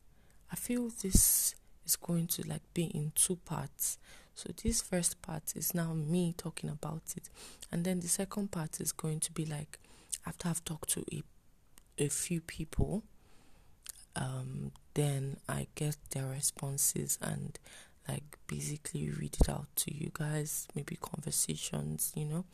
I 0.53 0.57
feel 0.57 0.89
this 0.89 1.55
is 1.85 1.97
going 1.97 2.27
to 2.29 2.47
like 2.49 2.63
be 2.73 2.85
in 2.85 3.13
two 3.15 3.37
parts. 3.37 3.99
So 4.35 4.51
this 4.63 4.83
first 4.83 5.23
part 5.23 5.55
is 5.57 5.75
now 5.75 5.93
me 5.95 6.35
talking 6.37 6.71
about 6.71 7.15
it, 7.17 7.29
and 7.71 7.85
then 7.85 8.01
the 8.01 8.09
second 8.09 8.51
part 8.51 8.81
is 8.81 8.91
going 8.93 9.21
to 9.21 9.33
be 9.33 9.45
like 9.45 9.79
after 10.27 10.49
I've 10.49 10.65
talked 10.65 10.91
to 10.91 11.05
a 11.13 11.23
a 11.97 12.09
few 12.09 12.41
people, 12.41 13.05
um, 14.17 14.73
then 14.95 15.37
I 15.49 15.69
get 15.75 15.97
their 16.11 16.27
responses 16.27 17.19
and 17.23 17.59
like 18.09 18.39
basically 18.47 19.11
read 19.11 19.37
it 19.41 19.49
out 19.49 19.67
to 19.77 19.95
you 19.95 20.11
guys, 20.13 20.69
maybe 20.75 20.97
conversations, 21.01 22.13
you 22.15 22.25
know, 22.27 22.45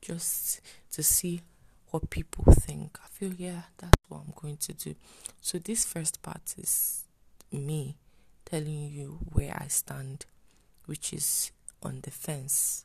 just 0.00 0.60
to 0.92 1.02
see 1.02 1.42
what 1.90 2.10
people 2.10 2.44
think. 2.52 2.98
I 3.04 3.08
feel, 3.08 3.32
yeah, 3.34 3.62
that's 3.78 4.02
what 4.08 4.22
I'm 4.26 4.32
going 4.40 4.56
to 4.58 4.72
do. 4.72 4.94
So, 5.40 5.58
this 5.58 5.84
first 5.84 6.22
part 6.22 6.54
is 6.58 7.04
me 7.52 7.96
telling 8.44 8.88
you 8.90 9.18
where 9.32 9.56
I 9.58 9.68
stand, 9.68 10.26
which 10.86 11.12
is 11.12 11.50
on 11.82 12.00
the 12.02 12.10
fence. 12.10 12.84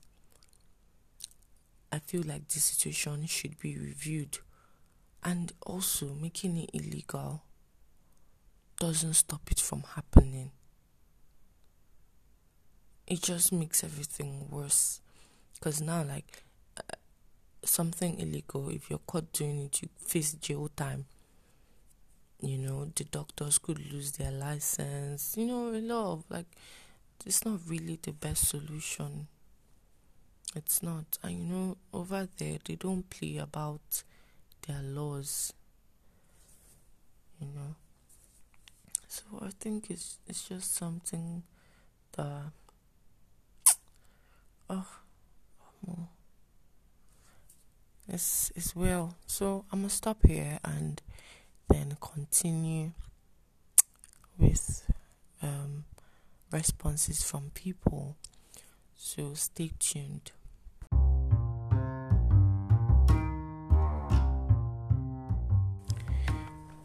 I 1.91 2.00
feel 2.00 2.24
like 2.25 2.48
this 2.48 2.63
situation 2.63 3.25
should 3.25 3.60
be 3.60 3.77
reviewed 3.77 4.39
and 5.24 5.51
also 5.65 6.13
making 6.20 6.58
it 6.58 6.70
illegal 6.74 7.44
doesn't 8.80 9.13
stop 9.13 9.51
it 9.51 9.60
from 9.60 9.84
happening 9.96 10.51
it 13.08 13.22
just 13.22 13.51
makes 13.51 13.84
everything 13.84 14.48
worse. 14.50 15.01
Because 15.53 15.81
now, 15.81 16.03
like, 16.03 16.43
uh, 16.77 16.96
something 17.63 18.20
illegal, 18.20 18.70
if 18.70 18.89
you're 18.89 19.00
caught 19.08 19.31
doing 19.34 19.60
it, 19.65 19.81
you 19.81 19.89
face 20.00 20.34
jail 20.34 20.70
time. 20.75 21.05
You 22.41 22.58
know, 22.58 22.91
the 22.96 23.03
doctors 23.05 23.58
could 23.60 23.79
lose 23.91 24.12
their 24.13 24.31
license. 24.31 25.36
You 25.38 25.46
know, 25.46 25.70
a 25.70 25.79
lot 25.79 26.12
of, 26.13 26.24
like, 26.29 26.48
it's 27.25 27.46
not 27.46 27.60
really 27.67 28.00
the 28.01 28.12
best 28.13 28.50
solution. 28.50 29.27
It's 30.55 30.81
not. 30.84 31.17
And, 31.24 31.39
you 31.39 31.46
know, 31.53 31.77
over 31.93 32.27
there, 32.38 32.58
they 32.63 32.75
don't 32.75 33.10
play 33.10 33.38
about 33.38 34.03
their 34.67 34.81
laws. 34.81 35.53
You 37.39 37.48
know. 37.48 37.75
So 39.08 39.24
I 39.41 39.50
think 39.60 39.89
it's 39.91 40.17
it's 40.27 40.48
just 40.48 40.74
something 40.74 41.43
that 42.13 42.51
oh, 44.72 44.88
oh 45.88 46.08
it's 48.08 48.51
it's 48.56 48.75
well. 48.75 49.16
So 49.25 49.66
I'm 49.72 49.80
gonna 49.80 49.90
stop 49.90 50.25
here 50.25 50.60
and 50.63 51.01
then 51.70 51.98
continue 52.00 52.92
with 54.38 54.90
um, 55.42 55.86
responses 56.51 57.24
from 57.24 57.51
people. 57.54 58.16
So 58.96 59.34
stay 59.34 59.72
tuned. 59.80 60.32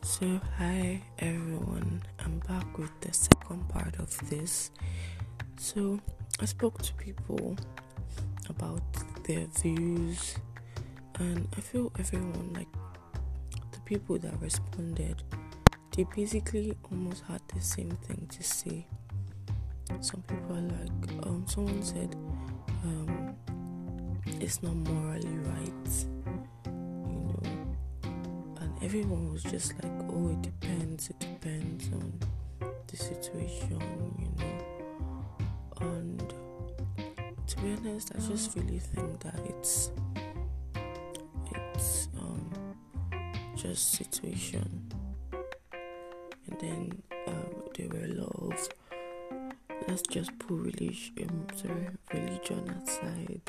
So, 0.03 0.41
hi 0.57 1.03
everyone, 1.19 2.03
I'm 2.21 2.39
back 2.39 2.79
with 2.79 2.93
the 3.01 3.13
second 3.13 3.69
part 3.69 3.99
of 3.99 4.17
this. 4.31 4.71
So, 5.59 6.01
I 6.39 6.45
spoke 6.45 6.83
to 6.83 6.93
people 6.95 7.57
about 8.51 8.83
their 9.25 9.47
views, 9.47 10.37
and 11.19 11.49
I 11.57 11.61
feel 11.63 11.91
everyone, 11.99 12.53
like 12.53 12.69
the 13.73 13.81
people 13.87 14.19
that 14.19 14.39
responded, 14.43 15.23
they 15.97 16.05
basically 16.15 16.77
almost 16.91 17.23
had 17.25 17.41
the 17.55 17.61
same 17.63 17.97
thing 18.07 18.29
to 18.31 18.43
say. 18.43 18.87
Some 20.01 20.23
people 20.23 20.57
are 20.57 20.61
like, 20.61 21.27
um, 21.27 21.47
someone 21.49 21.83
said, 21.83 22.15
um, 22.85 23.35
it's 24.39 24.63
not 24.63 24.75
morally 24.75 25.39
right, 25.39 26.07
you 26.67 26.73
know, 26.73 27.41
and 28.61 28.83
everyone 28.83 29.33
was 29.33 29.43
just 29.43 29.73
like, 29.83 29.93
oh, 30.11 30.29
it 30.33 30.43
depends, 30.43 31.09
it 31.09 31.19
depends 31.19 31.89
on 31.95 32.21
the 32.89 32.97
situation, 32.97 33.81
you 34.19 34.45
know 34.45 34.47
to 35.79 36.16
be 37.67 37.73
honest 37.89 38.13
i 38.15 38.19
just 38.21 38.57
really 38.57 38.79
think 38.79 39.19
that 39.21 39.35
it's 39.49 39.91
it's 41.53 42.09
um 42.19 42.51
just 43.57 43.93
situation 43.93 44.93
and 46.47 46.61
then 46.61 47.03
um, 47.27 47.65
there 47.77 47.89
were 47.89 48.07
of 48.23 48.69
let's 49.89 50.03
just 50.03 50.37
put 50.39 50.57
religion 50.59 51.29
um, 51.29 51.47
sorry 51.57 51.89
religion 52.13 52.69
aside 52.85 53.41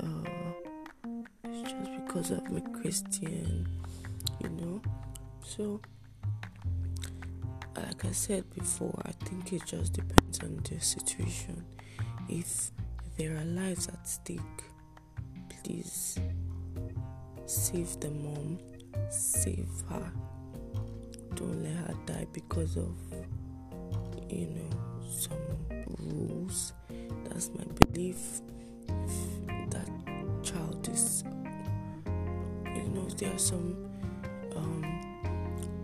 uh, 0.00 0.30
it's 1.44 1.70
just 1.70 2.04
because 2.04 2.30
i'm 2.30 2.56
a 2.56 2.80
christian 2.80 3.68
you 4.42 4.48
know 4.48 4.82
so 5.44 5.80
like 7.76 8.06
I 8.06 8.12
said 8.12 8.44
before, 8.54 8.98
I 9.04 9.12
think 9.26 9.52
it 9.52 9.66
just 9.66 9.92
depends 9.92 10.40
on 10.40 10.62
the 10.64 10.80
situation. 10.80 11.62
If 12.26 12.70
there 13.16 13.34
are 13.36 13.44
lives 13.44 13.88
at 13.88 14.06
stake, 14.06 14.40
please 15.62 16.18
save 17.46 17.98
the 18.00 18.10
mom, 18.10 18.58
save 19.10 19.68
her. 19.88 20.12
Don't 21.34 21.62
let 21.62 21.72
her 21.72 21.94
die 22.04 22.26
because 22.32 22.76
of, 22.76 22.94
you 24.28 24.46
know, 24.46 25.06
some 25.08 25.38
rules. 25.98 26.72
That's 27.24 27.50
my 27.54 27.64
belief. 27.80 28.40
If 28.88 29.70
that 29.70 29.88
child 30.42 30.88
is, 30.92 31.24
you 32.04 32.88
know, 32.94 33.08
there 33.16 33.34
are 33.34 33.38
some 33.38 33.88
um, 34.56 34.84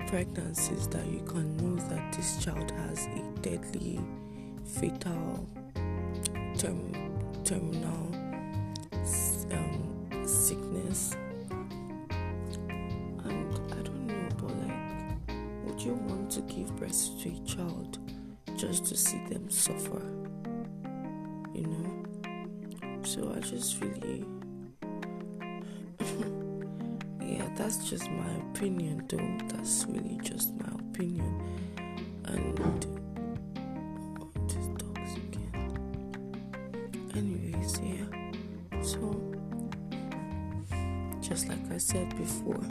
pregnancies 0.07 0.87
that 0.89 1.07
you 1.07 1.23
can 1.27 1.57
know 1.57 1.81
that 1.89 2.13
this 2.13 2.45
child 2.45 2.71
has 2.73 3.07
a 3.07 3.41
deadly, 3.41 4.01
fatal, 4.65 5.49
term, 6.59 7.12
terminal 7.45 8.15
um, 9.53 10.27
sickness. 10.27 11.17
And 13.25 13.55
I 13.73 13.83
don't 13.83 14.07
know, 14.07 14.29
but 14.37 14.51
like, 14.59 15.37
would 15.65 15.81
you 15.83 15.95
want 15.95 16.31
to 16.33 16.41
give 16.43 16.75
birth 16.77 17.21
to 17.23 17.29
a 17.29 17.41
child 17.47 17.99
just 18.63 18.87
to 18.87 18.97
see 18.97 19.19
them 19.29 19.51
suffer. 19.51 20.01
You 21.53 21.67
know? 21.67 22.05
So 23.03 23.35
I 23.37 23.41
just 23.41 23.81
really 23.81 24.25
yeah, 27.21 27.49
that's 27.57 27.91
just 27.91 28.09
my 28.09 28.31
opinion 28.51 29.05
though. 29.09 29.39
That's 29.49 29.85
really 29.89 30.21
just 30.23 30.55
my 30.61 30.73
opinion. 30.79 31.43
And 32.25 32.87
I 41.73 41.79
said 41.79 42.15
before, 42.19 42.63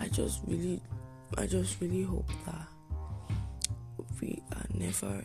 I 0.00 0.08
just 0.08 0.40
really 0.46 0.82
I 1.38 1.46
just 1.46 1.80
really 1.80 2.02
hope 2.02 2.28
that 2.44 2.66
we 4.20 4.42
are 4.52 4.66
never 4.74 5.22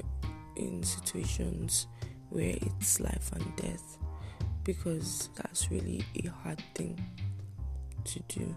in 0.55 0.83
situations 0.83 1.87
where 2.29 2.55
it's 2.61 2.99
life 2.99 3.31
and 3.33 3.55
death 3.55 3.97
because 4.63 5.29
that's 5.35 5.71
really 5.71 6.05
a 6.23 6.27
hard 6.27 6.61
thing 6.75 7.03
to 8.03 8.19
do, 8.27 8.55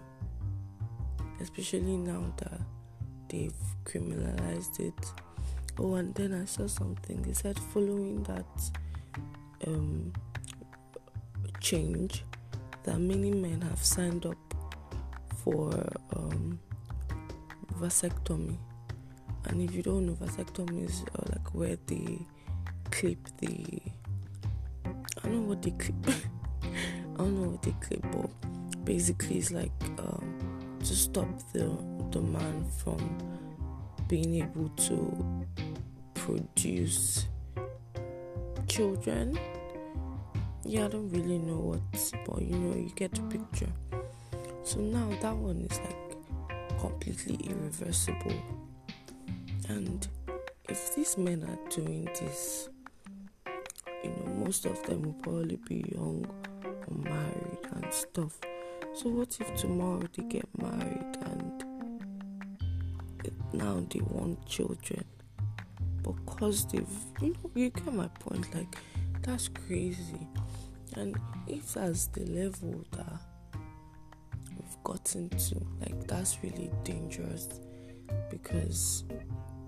especially 1.41 1.97
now 1.97 2.31
that 2.37 2.61
they've 3.29 3.51
criminalized 3.83 4.79
it. 4.79 5.11
Oh, 5.79 5.95
and 5.95 6.13
then 6.13 6.33
I 6.39 6.45
saw 6.45 6.67
something. 6.67 7.23
They 7.23 7.33
said 7.33 7.57
following 7.73 8.21
that 8.23 8.45
um, 9.65 10.13
change, 11.59 12.23
that 12.83 12.99
many 12.99 13.31
men 13.31 13.61
have 13.61 13.83
signed 13.83 14.25
up 14.25 14.37
for 15.43 15.71
um, 16.15 16.59
vasectomy. 17.79 18.57
And 19.45 19.61
if 19.61 19.75
you 19.75 19.83
don't 19.83 20.05
know, 20.05 20.13
vasectomy 20.13 20.85
is 20.85 21.03
uh, 21.15 21.23
like 21.31 21.53
where 21.53 21.77
they 21.87 22.19
clip 22.91 23.17
the. 23.39 23.81
I 24.85 25.27
don't 25.27 25.33
know 25.33 25.49
what 25.49 25.61
they 25.61 25.71
clip. 25.71 25.95
I 26.63 27.17
don't 27.17 27.41
know 27.41 27.49
what 27.49 27.61
they 27.61 27.75
clip, 27.81 28.01
but 28.11 28.85
basically 28.85 29.37
it's 29.37 29.51
like 29.51 29.71
um, 29.99 30.77
to 30.79 30.95
stop 30.95 31.27
the 31.53 31.77
the 32.11 32.21
man 32.21 32.65
from 32.77 33.17
being 34.07 34.35
able 34.35 34.69
to 34.69 35.45
produce 36.13 37.25
children. 38.67 39.37
Yeah, 40.65 40.85
I 40.85 40.87
don't 40.87 41.09
really 41.09 41.39
know 41.39 41.57
what, 41.57 42.13
but 42.25 42.41
you 42.41 42.55
know, 42.57 42.75
you 42.75 42.89
get 42.95 43.11
the 43.11 43.21
picture. 43.23 43.71
So 44.63 44.79
now 44.79 45.09
that 45.21 45.35
one 45.35 45.67
is 45.69 45.77
like 45.81 46.79
completely 46.79 47.35
irreversible. 47.49 48.33
And 49.67 50.07
if 50.69 50.95
these 50.95 51.17
men 51.17 51.43
are 51.43 51.69
doing 51.69 52.05
this, 52.05 52.69
you 54.03 54.09
know, 54.09 54.33
most 54.45 54.65
of 54.65 54.81
them 54.83 55.01
will 55.01 55.13
probably 55.13 55.57
be 55.67 55.83
young 55.93 56.25
or 56.63 56.97
married 56.97 57.59
and 57.73 57.93
stuff. 57.93 58.39
So 58.93 59.09
what 59.09 59.37
if 59.41 59.53
tomorrow 59.55 60.07
they 60.15 60.23
get 60.23 60.47
married 60.57 61.17
and 61.25 61.65
now 63.51 63.85
they 63.89 63.99
want 63.99 64.45
children? 64.45 65.03
Because 66.03 66.65
they've, 66.67 66.87
you 67.21 67.33
know, 67.33 67.51
you 67.53 67.69
get 67.69 67.93
my 67.93 68.07
point. 68.07 68.53
Like 68.55 68.77
that's 69.23 69.49
crazy. 69.49 70.27
And 70.95 71.17
if 71.47 71.73
that's 71.73 72.07
the 72.07 72.25
level 72.25 72.85
that 72.91 73.19
we've 74.51 74.83
gotten 74.83 75.29
to, 75.29 75.55
like 75.79 76.07
that's 76.07 76.37
really 76.43 76.71
dangerous 76.83 77.47
because 78.29 79.03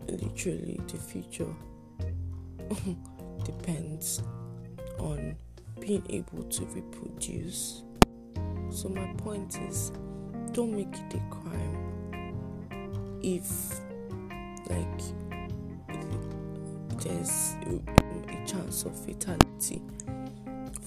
literally 0.07 0.79
the 0.87 0.97
future 0.97 1.53
depends 3.43 4.21
on 4.99 5.35
being 5.79 6.03
able 6.09 6.43
to 6.43 6.65
reproduce. 6.65 7.83
So 8.69 8.89
my 8.89 9.13
point 9.17 9.57
is, 9.67 9.91
don't 10.51 10.75
make 10.75 10.93
it 10.93 11.13
a 11.13 11.21
crime 11.29 11.85
if, 13.21 13.79
like, 14.69 15.01
there's 17.01 17.55
a 18.29 18.45
chance 18.47 18.83
of 18.83 18.97
fatality 19.05 19.81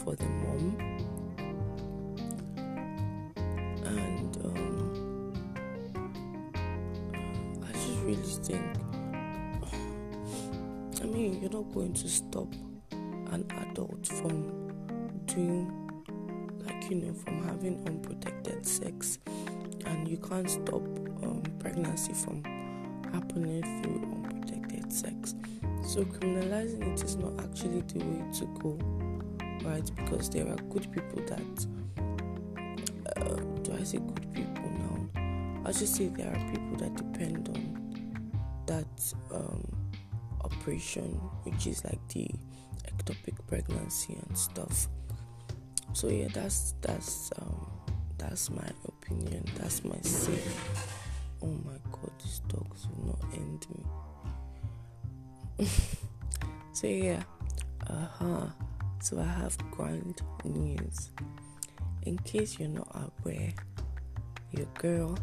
for 0.09 0.17
the 0.17 0.25
mom. 0.25 0.77
And 3.85 4.37
um, 4.45 5.35
I 7.63 7.73
just 7.73 7.99
really 8.05 8.23
think, 8.43 8.65
I 11.03 11.05
mean, 11.05 11.41
you're 11.43 11.51
not 11.51 11.73
going 11.75 11.93
to 11.93 12.09
stop 12.09 12.51
an 13.33 13.45
adult 13.71 14.07
from 14.07 14.71
doing 15.27 15.71
like 16.65 16.89
you 16.89 16.97
know 16.97 17.13
from 17.13 17.43
having 17.45 17.87
unprotected 17.87 18.65
sex. 18.65 19.19
And 19.85 20.09
you 20.09 20.17
can't 20.17 20.49
stop 20.49 20.83
um, 21.23 21.43
pregnancy 21.59 22.15
from 22.15 22.43
happening 23.13 23.63
through 23.83 24.01
unprotected 24.15 24.91
sex. 24.91 25.35
So 25.83 26.05
criminalizing 26.05 26.95
it 26.95 27.05
is 27.05 27.17
not 27.17 27.39
actually 27.41 27.83
the 27.83 27.99
way 27.99 28.25
to 28.39 28.47
go 28.63 28.98
right 29.65 29.91
because 29.97 30.31
there 30.31 30.47
are 30.49 30.57
good 30.71 30.91
people 30.93 31.23
that 31.27 31.67
uh, 33.17 33.37
do 33.63 33.73
i 33.79 33.83
say 33.83 33.99
good 33.99 34.33
people 34.35 34.71
now 34.71 35.09
i 35.67 35.73
should 35.73 35.89
say 35.89 36.09
there 36.09 36.29
are 36.29 36.51
people 36.53 36.77
that 36.77 36.95
depend 36.97 37.49
on 37.49 38.33
that 38.67 39.15
um, 39.33 39.65
operation 40.45 41.05
which 41.45 41.67
is 41.67 41.85
like 41.85 42.01
the 42.09 42.29
ectopic 42.87 43.35
pregnancy 43.47 44.15
and 44.15 44.37
stuff 44.37 44.89
so 45.93 46.09
yeah, 46.09 46.29
that's 46.33 46.75
that's 46.81 47.33
um 47.41 47.67
that's 48.19 48.51
my 48.51 48.69
opinion. 48.87 49.45
That's 49.57 49.85
my 49.85 49.97
say. 50.03 50.39
Oh 51.43 51.47
my 51.47 51.79
god, 51.91 52.11
these 52.23 52.41
dogs 52.49 52.87
will 52.87 53.07
not 53.07 53.25
end 53.35 53.67
me. 55.59 55.67
so 56.73 56.87
yeah, 56.87 57.23
uh 57.89 58.07
huh. 58.19 58.47
So 59.01 59.19
I 59.21 59.25
have 59.25 59.57
grand 59.71 60.21
news. 60.45 61.11
In 62.03 62.19
case 62.19 62.59
you're 62.59 62.69
not 62.69 63.13
aware, 63.23 63.53
your 64.51 64.67
girl 64.79 65.17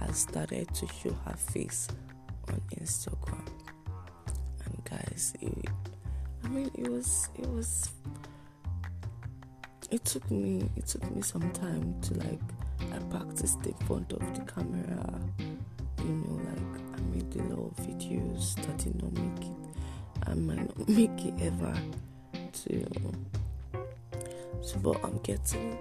has 0.00 0.18
started 0.18 0.72
to 0.74 0.86
show 0.86 1.12
her 1.26 1.36
face 1.36 1.88
on 2.48 2.60
Instagram. 2.80 3.46
And 4.64 4.84
guys, 4.84 5.34
it, 5.40 5.68
I 6.44 6.48
mean, 6.48 6.70
it 6.74 6.88
was 6.88 7.28
it 7.38 7.48
was 7.48 7.90
it 9.90 10.04
took 10.04 10.28
me 10.30 10.68
it 10.76 10.86
took 10.86 11.08
me 11.14 11.22
some 11.22 11.50
time 11.52 11.94
to 12.02 12.14
like 12.14 12.40
I 12.92 12.98
practiced 13.10 13.64
in 13.66 13.74
front 13.86 14.12
of 14.12 14.20
the 14.34 14.40
camera. 14.52 15.20
You 15.98 16.04
know, 16.04 16.40
like 16.48 16.98
I 16.98 17.00
made 17.14 17.36
a 17.36 17.42
lot 17.54 17.70
of 17.78 17.86
videos 17.86 18.54
that 18.56 18.78
did 18.78 19.00
not 19.02 19.12
make 19.12 19.46
it. 19.46 19.56
I 20.26 20.34
might 20.34 20.78
not 20.78 20.88
make 20.88 21.24
it 21.24 21.34
ever 21.40 21.74
to 22.52 22.84
so 24.62 24.78
but 24.78 25.04
I'm 25.04 25.16
er 25.16 25.20
getting 25.22 25.76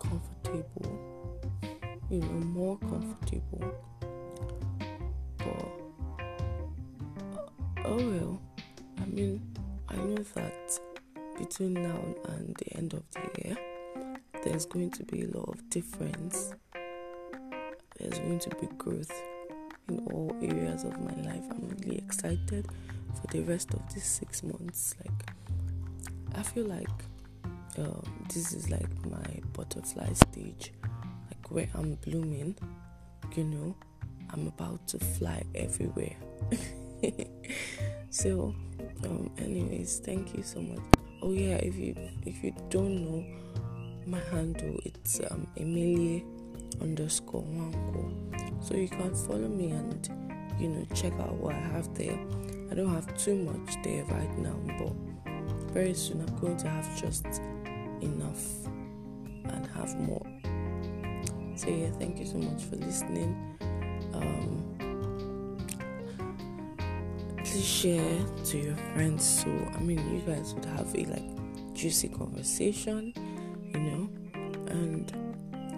comfortable, 0.00 0.98
you 2.10 2.20
know, 2.20 2.28
er 2.28 2.44
more 2.44 2.78
comfortable. 2.78 3.74
But 5.38 5.70
oh 7.84 7.96
well. 7.96 8.40
I 8.98 9.06
mean 9.06 9.40
I 9.88 9.96
know 9.96 10.22
that 10.34 10.80
between 11.38 11.74
now 11.74 12.00
and 12.28 12.54
the 12.56 12.76
end 12.76 12.94
of 12.94 13.02
the 13.12 13.42
year, 13.44 13.56
there's 14.44 14.66
going 14.66 14.90
to 14.92 15.04
be 15.04 15.22
a 15.24 15.28
lot 15.28 15.48
of 15.48 15.68
difference. 15.70 16.54
There's 17.98 18.18
going 18.18 18.38
to 18.40 18.50
be 18.56 18.68
growth 18.78 19.12
in 19.88 19.98
all 20.12 20.36
areas 20.40 20.84
of 20.84 21.00
my 21.00 21.14
life. 21.22 21.44
I'm 21.50 21.76
really 21.80 21.98
excited 21.98 22.66
for 23.14 23.26
the 23.28 23.40
rest 23.40 23.74
of 23.74 23.92
these 23.92 24.04
six 24.04 24.42
months. 24.42 24.94
Like, 25.04 25.30
I 26.34 26.42
feel 26.42 26.66
like 26.66 26.88
um, 27.78 28.02
this 28.32 28.52
is 28.52 28.70
like 28.70 28.88
my 29.06 29.40
butterfly 29.52 30.12
stage, 30.12 30.72
like 30.82 31.50
where 31.50 31.68
I'm 31.74 31.94
blooming. 31.96 32.56
You 33.34 33.44
know, 33.44 33.76
I'm 34.30 34.46
about 34.46 34.86
to 34.88 34.98
fly 34.98 35.42
everywhere. 35.54 36.16
so, 38.10 38.54
um, 39.04 39.30
anyways, 39.38 39.98
thank 39.98 40.36
you 40.36 40.42
so 40.42 40.60
much 40.60 40.80
oh 41.24 41.32
yeah 41.32 41.56
if 41.56 41.74
you 41.76 41.94
if 42.26 42.44
you 42.44 42.54
don't 42.68 43.02
know 43.02 43.24
my 44.06 44.20
handle 44.30 44.78
it's 44.84 45.20
um 45.30 45.46
emilie 45.56 46.22
underscore 46.82 47.42
wanko 47.42 48.04
so 48.62 48.74
you 48.74 48.88
can 48.88 49.14
follow 49.14 49.48
me 49.48 49.70
and 49.70 50.10
you 50.60 50.68
know 50.68 50.86
check 50.94 51.14
out 51.14 51.32
what 51.36 51.54
i 51.54 51.58
have 51.58 51.92
there 51.94 52.18
i 52.70 52.74
don't 52.74 52.92
have 52.92 53.08
too 53.16 53.36
much 53.36 53.74
there 53.82 54.04
right 54.04 54.38
now 54.38 54.54
but 54.78 55.13
very 55.74 55.92
soon 55.92 56.20
i'm 56.20 56.38
going 56.38 56.56
to 56.56 56.68
have 56.68 56.88
just 56.98 57.26
enough 58.00 58.64
and 59.46 59.66
have 59.74 59.94
more. 59.96 60.24
So 61.56 61.68
yeah 61.68 61.90
thank 61.98 62.18
you 62.18 62.26
so 62.26 62.38
much 62.38 62.62
for 62.64 62.76
listening. 62.76 63.58
Um 64.12 64.60
obviously 67.32 67.62
share 67.62 68.26
to 68.46 68.58
your 68.58 68.76
friends 68.94 69.42
so 69.42 69.50
I 69.74 69.80
mean 69.80 69.98
you 70.14 70.20
guys 70.20 70.54
would 70.54 70.64
have 70.64 70.94
a 70.94 71.04
like 71.04 71.74
juicy 71.74 72.08
conversation, 72.08 73.12
you 73.72 73.80
know, 73.80 74.08
and 74.68 75.12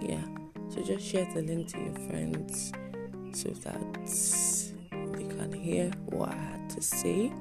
yeah. 0.01 0.23
So 0.69 0.83
just 0.83 1.05
share 1.05 1.27
the 1.33 1.41
link 1.41 1.69
to 1.69 1.79
your 1.79 1.95
friends 2.09 2.71
so 3.33 3.49
that 3.49 3.81
they 4.91 5.23
can 5.23 5.51
hear 5.53 5.91
what 6.05 6.29
I 6.29 6.35
had 6.35 6.69
to 6.71 6.81
say 6.81 7.31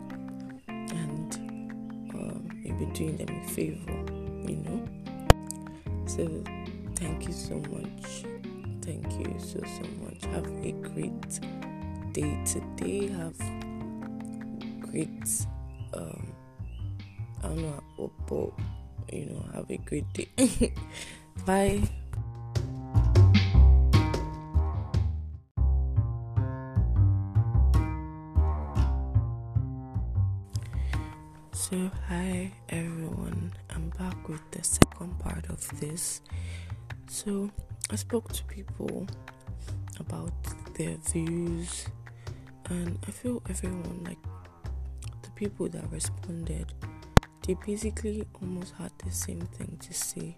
um, 2.76 2.80
maybe 2.80 2.92
doing 2.92 3.16
them 3.16 3.42
a 3.42 3.48
favor, 3.48 3.92
you 4.48 4.56
know. 4.56 4.88
So 6.06 6.44
thank 6.94 7.26
you 7.26 7.32
so 7.32 7.56
much. 7.70 8.24
Thank 8.82 9.12
you 9.18 9.34
so 9.38 9.60
so 9.60 9.82
much. 10.04 10.24
Have 10.32 10.46
a 10.64 10.72
great 10.72 11.40
day 12.12 12.38
today. 12.44 13.08
Have 13.08 13.38
great 14.80 15.46
um 15.94 16.32
I 17.42 17.48
don't 17.48 17.62
know 17.62 18.10
but 18.26 19.14
you 19.14 19.26
know 19.26 19.44
have 19.54 19.70
a 19.70 19.76
great 19.78 20.10
day. 20.12 20.28
Bye. 21.46 21.82
So, 37.08 37.50
I 37.90 37.96
spoke 37.96 38.32
to 38.32 38.44
people 38.44 39.06
about 39.98 40.32
their 40.76 40.96
views, 40.96 41.86
and 42.68 42.98
I 43.06 43.10
feel 43.10 43.42
everyone 43.48 44.04
like 44.04 44.18
the 45.22 45.30
people 45.30 45.68
that 45.68 45.90
responded, 45.90 46.72
they 47.46 47.54
basically 47.66 48.26
almost 48.42 48.74
had 48.74 48.90
the 49.04 49.10
same 49.10 49.40
thing 49.40 49.78
to 49.80 49.94
say. 49.94 50.36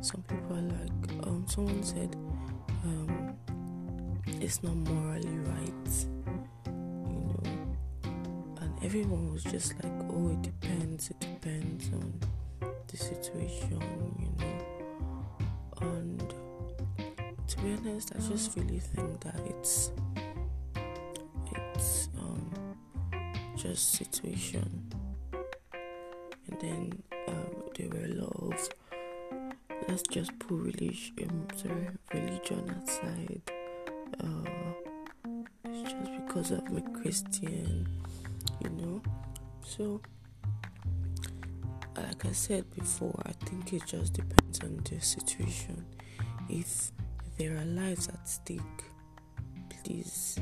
Some 0.00 0.22
people 0.22 0.56
are 0.56 0.62
like, 0.62 1.26
um, 1.26 1.44
someone 1.48 1.82
said, 1.82 2.14
um, 2.84 3.34
it's 4.40 4.62
not 4.62 4.76
morally 4.76 5.38
right 5.38 6.06
you 6.66 6.72
know, 6.72 7.40
and 8.60 8.84
everyone 8.84 9.32
was 9.32 9.42
just 9.44 9.74
like, 9.82 9.92
oh, 10.10 10.30
it 10.30 10.42
depends, 10.42 11.10
it 11.10 11.20
depends 11.20 11.88
on 11.92 12.20
the 12.96 13.04
situation, 13.04 13.80
you 14.18 14.30
know. 14.38 15.86
And 15.88 16.34
to 17.48 17.56
be 17.58 17.74
honest, 17.74 18.12
I 18.14 18.18
just 18.20 18.56
really 18.56 18.78
think 18.78 19.20
that 19.20 19.40
it's 19.46 19.90
it's 21.54 22.08
um 22.18 22.50
just 23.56 23.92
situation. 23.92 24.92
And 26.48 26.60
then 26.60 27.02
um, 27.28 27.62
there 27.76 27.88
were 27.88 28.04
a 28.04 28.14
lot 28.22 28.36
of 28.40 28.68
let's 29.88 30.02
just 30.02 30.38
put 30.38 30.56
religion, 30.56 31.28
um, 31.28 31.46
sorry, 31.56 31.88
religion 32.14 32.70
aside. 32.82 33.42
Uh, 34.20 34.50
it's 35.64 35.92
just 35.92 36.26
because 36.26 36.50
I'm 36.52 36.76
a 36.76 37.00
Christian 37.02 37.88
you 38.62 38.70
know. 38.70 39.02
So, 39.64 40.00
like 42.06 42.24
I 42.24 42.32
said 42.32 42.64
before, 42.74 43.20
I 43.26 43.32
think 43.32 43.72
it 43.72 43.84
just 43.86 44.12
depends 44.12 44.60
on 44.60 44.80
the 44.88 45.00
situation. 45.00 45.84
If 46.48 46.92
there 47.36 47.56
are 47.56 47.64
lives 47.64 48.08
at 48.08 48.28
stake, 48.28 48.60
please 49.82 50.38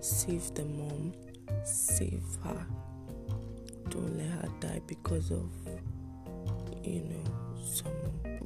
save 0.00 0.54
the 0.54 0.64
mom, 0.64 1.12
save 1.64 2.24
her. 2.44 2.66
Don't 3.90 4.16
let 4.16 4.28
her 4.28 4.48
die 4.60 4.80
because 4.86 5.30
of, 5.30 5.50
you 6.84 7.02
know, 7.02 7.60
some 7.62 7.92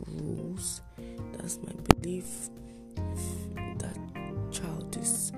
rules. 0.08 0.80
That's 1.32 1.58
my 1.62 1.72
belief. 1.94 2.50
If 2.96 3.78
that 3.78 3.96
child 4.50 4.96
is, 5.00 5.32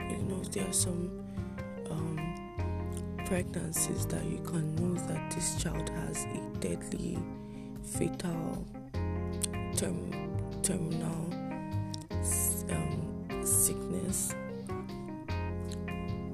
you 0.00 0.22
know, 0.28 0.42
there 0.50 0.66
are 0.66 0.72
some 0.72 1.19
pregnancies 3.30 4.06
that 4.06 4.24
you 4.24 4.38
can 4.38 4.74
know 4.74 5.00
that 5.06 5.30
this 5.30 5.54
child 5.62 5.88
has 5.88 6.24
a 6.24 6.58
deadly, 6.58 7.16
fatal, 7.94 8.66
term, 9.76 10.10
terminal 10.64 11.32
um, 12.70 13.44
sickness. 13.44 14.34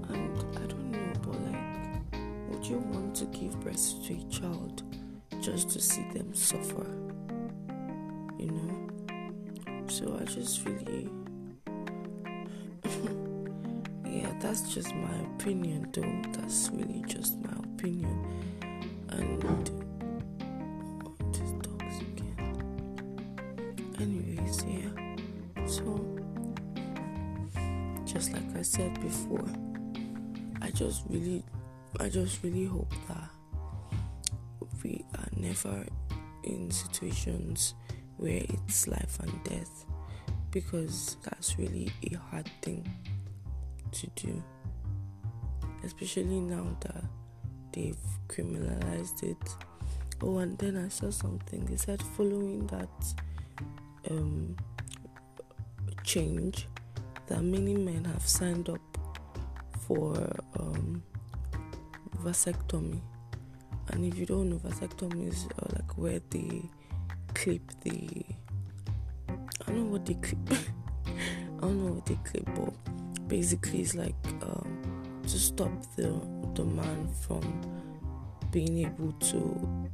And 0.09 0.39
I 0.57 0.67
don't 0.67 0.91
know, 0.91 1.13
but 1.21 1.39
like, 1.43 2.19
would 2.49 2.67
you 2.67 2.79
want 2.79 3.15
to 3.17 3.27
give 3.27 3.61
birth 3.61 4.03
to 4.07 4.15
a 4.15 4.25
child 4.31 4.83
just 5.43 5.69
to 5.73 5.81
see 5.83 6.07
them 6.15 6.35
suffer? 6.35 6.87
You 8.39 8.53
know? 8.53 9.87
So 9.89 10.19
I 10.19 10.25
just 10.25 10.65
really 10.65 11.11
that's 14.47 14.73
just 14.73 14.95
my 14.95 15.17
opinion, 15.35 15.89
though. 15.93 16.31
That's 16.39 16.71
really 16.73 17.03
just 17.09 17.37
my 17.43 17.53
opinion. 17.65 18.17
And 19.09 19.43
these 21.33 21.53
dogs 21.67 21.99
again. 22.01 22.55
Anyways, 23.99 24.65
yeah. 24.65 25.67
So, 25.67 25.83
just 28.05 28.33
like 28.33 28.57
I 28.57 28.63
said 28.63 29.01
before, 29.01 29.49
I 30.63 30.71
just 30.71 31.03
really, 31.09 31.43
I 31.99 32.09
just 32.09 32.45
really 32.45 32.67
hope 32.67 32.95
that 33.09 33.31
we 34.85 35.05
are 35.19 35.29
never 35.37 35.85
in 36.45 36.71
situations 36.71 37.75
where 38.17 38.43
it's 38.49 38.87
life 38.87 39.19
and 39.19 39.43
death 39.43 39.87
because 40.53 41.17
that's 41.25 41.59
really 41.59 41.91
a 42.13 42.17
hard 42.31 42.49
thing 42.63 42.89
to 43.93 44.07
do, 44.15 44.43
especially 45.85 46.41
now 46.41 46.77
that 46.81 47.05
they've 47.73 47.97
criminalized 48.29 49.23
it. 49.23 49.57
Oh, 50.23 50.39
and 50.39 50.57
then 50.59 50.77
I 50.77 50.89
saw 50.89 51.11
something. 51.11 51.65
They 51.67 51.77
said 51.77 52.03
following 52.03 52.67
that 52.69 52.89
um, 54.11 54.57
change, 56.05 56.67
that 57.27 57.43
many 57.43 57.75
men 57.75 58.05
have 58.05 58.27
signed 58.27 58.69
up 58.69 58.81
for 59.87 60.17
um, 60.59 61.03
vasectomy. 62.23 63.01
And 63.89 64.05
if 64.05 64.19
you 64.19 64.27
don't 64.27 64.51
know, 64.51 64.57
vasectomy 64.57 65.29
is 65.29 65.47
uh, 65.63 65.67
like 65.75 65.97
where 65.99 66.21
they 66.31 66.63
clip 67.35 67.63
the. 67.83 68.25
I 69.29 69.67
don't 69.67 69.77
know 69.77 69.93
what 69.93 70.07
they 70.07 70.15
clip. 70.15 70.39
I 71.09 71.61
don't 71.61 71.85
know 71.85 71.93
what 71.93 72.07
they 72.07 72.19
clip, 72.25 72.47
but 72.55 72.96
basically 73.29 73.81
it's 73.81 73.95
like 73.95 74.15
um, 74.43 75.21
to 75.23 75.39
stop 75.39 75.71
the 75.97 76.21
the 76.55 76.65
man 76.65 77.09
from 77.27 77.43
being 78.51 78.87
able 78.87 79.13
to 79.13 79.89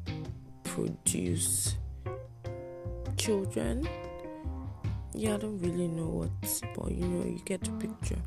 produce 0.63 1.77
children. 3.17 3.89
Yeah, 5.15 5.35
I 5.35 5.37
don't 5.39 5.59
really 5.59 5.89
know 5.89 6.07
what, 6.07 6.63
but 6.75 6.93
you 6.93 7.07
know, 7.07 7.25
you 7.25 7.41
get 7.45 7.63
the 7.63 7.71
picture. 7.73 8.23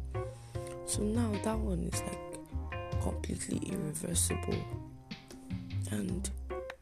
So 0.85 1.01
now 1.01 1.31
that 1.43 1.57
one 1.57 1.89
is 1.91 2.01
like 2.03 3.01
completely 3.01 3.57
irreversible. 3.71 4.57
And 5.91 6.29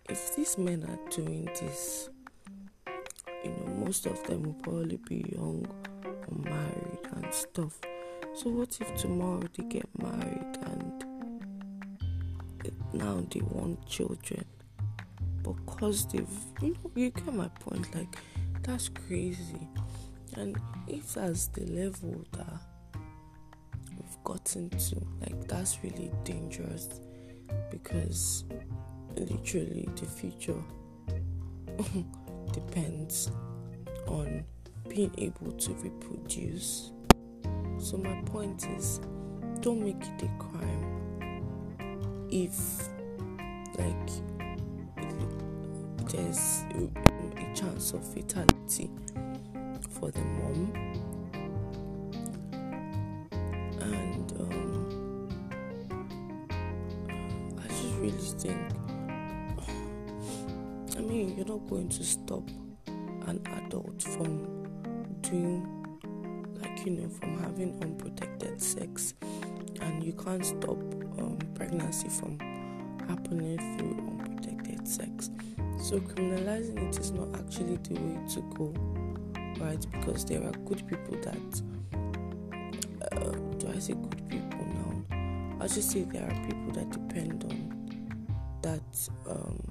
if 0.10 0.36
these 0.36 0.58
men 0.58 0.84
are 0.84 1.10
doing 1.10 1.46
this, 1.46 2.10
you 3.44 3.52
know, 3.52 3.86
most 3.86 4.06
of 4.06 4.24
them 4.24 4.44
will 4.44 4.54
probably 4.54 4.98
be 4.98 5.26
young 5.36 5.66
or 6.04 6.50
married 6.50 7.00
and 7.14 7.34
stuff. 7.34 7.80
So, 8.36 8.50
what 8.50 8.76
if 8.82 8.96
tomorrow 8.96 9.44
they 9.56 9.64
get 9.66 9.88
married 10.02 10.58
and 10.64 11.06
now 12.92 13.24
they 13.32 13.42
want 13.42 13.86
children? 13.88 14.44
Because 15.44 16.08
they've, 16.08 16.28
you 16.60 16.70
know, 16.70 16.92
you 16.96 17.12
get 17.12 17.32
my 17.32 17.48
point. 17.60 17.94
Like, 17.94 18.18
that's 18.64 18.90
crazy. 18.90 19.68
And 20.36 20.58
if 20.88 21.14
that's 21.14 21.46
the 21.48 21.64
level 21.66 22.26
that 22.32 22.60
we've 23.92 24.24
gotten 24.24 24.72
to, 24.72 24.96
like, 25.22 25.48
that's 25.48 25.84
really 25.84 26.12
dangerous 26.24 26.90
because 27.70 28.46
literally 29.16 29.88
the 29.96 30.08
future 30.08 30.64
depends 32.52 33.30
on 34.08 34.44
being 34.90 35.14
able 35.20 35.52
to 35.52 35.74
reproduce 35.76 36.93
so, 37.78 37.98
my 37.98 38.22
point 38.26 38.68
is 38.78 39.00
don't 39.62 39.82
make 39.84 40.02
it 40.02 40.24
a 40.24 40.30
crime 40.44 41.42
if, 42.30 42.90
like, 43.78 44.10
there's 46.12 46.64
a 47.38 47.56
chance 47.56 47.94
of 47.94 48.06
fatality 48.14 48.90
for 49.90 50.12
the 50.12 50.22
mom. 50.22 50.74
And 53.82 54.32
um, 54.40 55.30
I 57.58 57.68
just 57.68 57.96
really 57.96 58.12
think, 58.12 58.58
I 60.98 61.02
mean, 61.02 61.36
you're 61.36 61.46
not 61.48 61.68
going 61.70 61.90
to 61.90 62.04
stop 62.04 62.48
an 63.28 63.42
adult 63.66 64.02
from 64.04 64.46
doing 65.22 65.83
you 66.86 66.92
know 66.92 67.10
from 67.10 67.38
having 67.40 67.80
unprotected 67.82 68.62
sex. 68.62 69.14
And 69.82 70.04
you 70.04 70.14
can't 70.14 70.46
stop 70.46 70.78
um, 71.20 71.38
pregnancy 71.56 72.10
from 72.10 72.40
happening 73.08 73.58
through 73.78 73.98
unprotected 74.20 74.88
sex. 74.88 75.30
So 75.78 76.00
criminalizing 76.00 76.88
it 76.88 77.00
is 77.00 77.12
not 77.12 77.36
actually 77.36 77.78
the 77.78 77.96
way 77.96 78.20
to 78.36 78.42
go 78.56 78.74
right? 79.60 79.86
Because 79.92 80.26
there 80.26 80.44
are 80.44 80.52
good 80.66 80.86
people 80.88 81.18
that 81.22 81.62
uh, 83.12 83.32
do 83.58 83.72
i 83.76 83.80
say 83.80 83.94
good 83.94 84.30
people 84.30 84.66
now? 84.66 85.60
I 85.62 85.68
should 85.68 85.84
say 85.84 86.04
there 86.04 86.24
are 86.24 86.48
people 86.48 86.72
that 86.74 86.90
depend 86.92 87.44
on 87.44 88.20
that 88.62 89.10
um, 89.30 89.62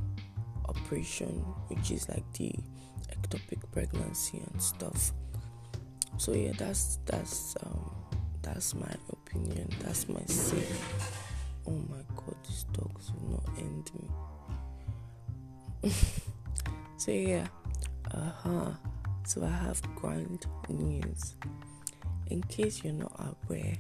operation 0.68 1.44
which 1.68 1.90
is 1.90 2.08
like 2.08 2.24
the 2.34 2.52
ectopic 3.10 3.60
pregnancy 3.72 4.42
and 4.52 4.62
stuff 4.62 5.12
so 6.16 6.32
yeah 6.32 6.52
that's 6.56 6.98
that's 7.06 7.56
um 7.64 7.90
that's 8.42 8.74
my 8.74 8.92
opinion. 9.10 9.68
That's 9.80 10.08
my 10.08 10.20
say. 10.26 10.64
Oh 11.66 11.70
my 11.88 12.02
god 12.16 12.34
these 12.44 12.64
dogs 12.72 13.12
will 13.12 13.30
not 13.38 13.58
end 13.58 13.90
me. 15.82 15.90
So 16.96 17.10
yeah. 17.10 17.48
Uh-huh. 18.14 18.70
So 19.26 19.42
i 19.44 19.48
have 19.48 19.80
grand 19.96 20.46
news. 20.68 21.34
In 22.30 22.42
case 22.42 22.84
you're 22.84 22.92
not 22.92 23.36
aware 23.48 23.76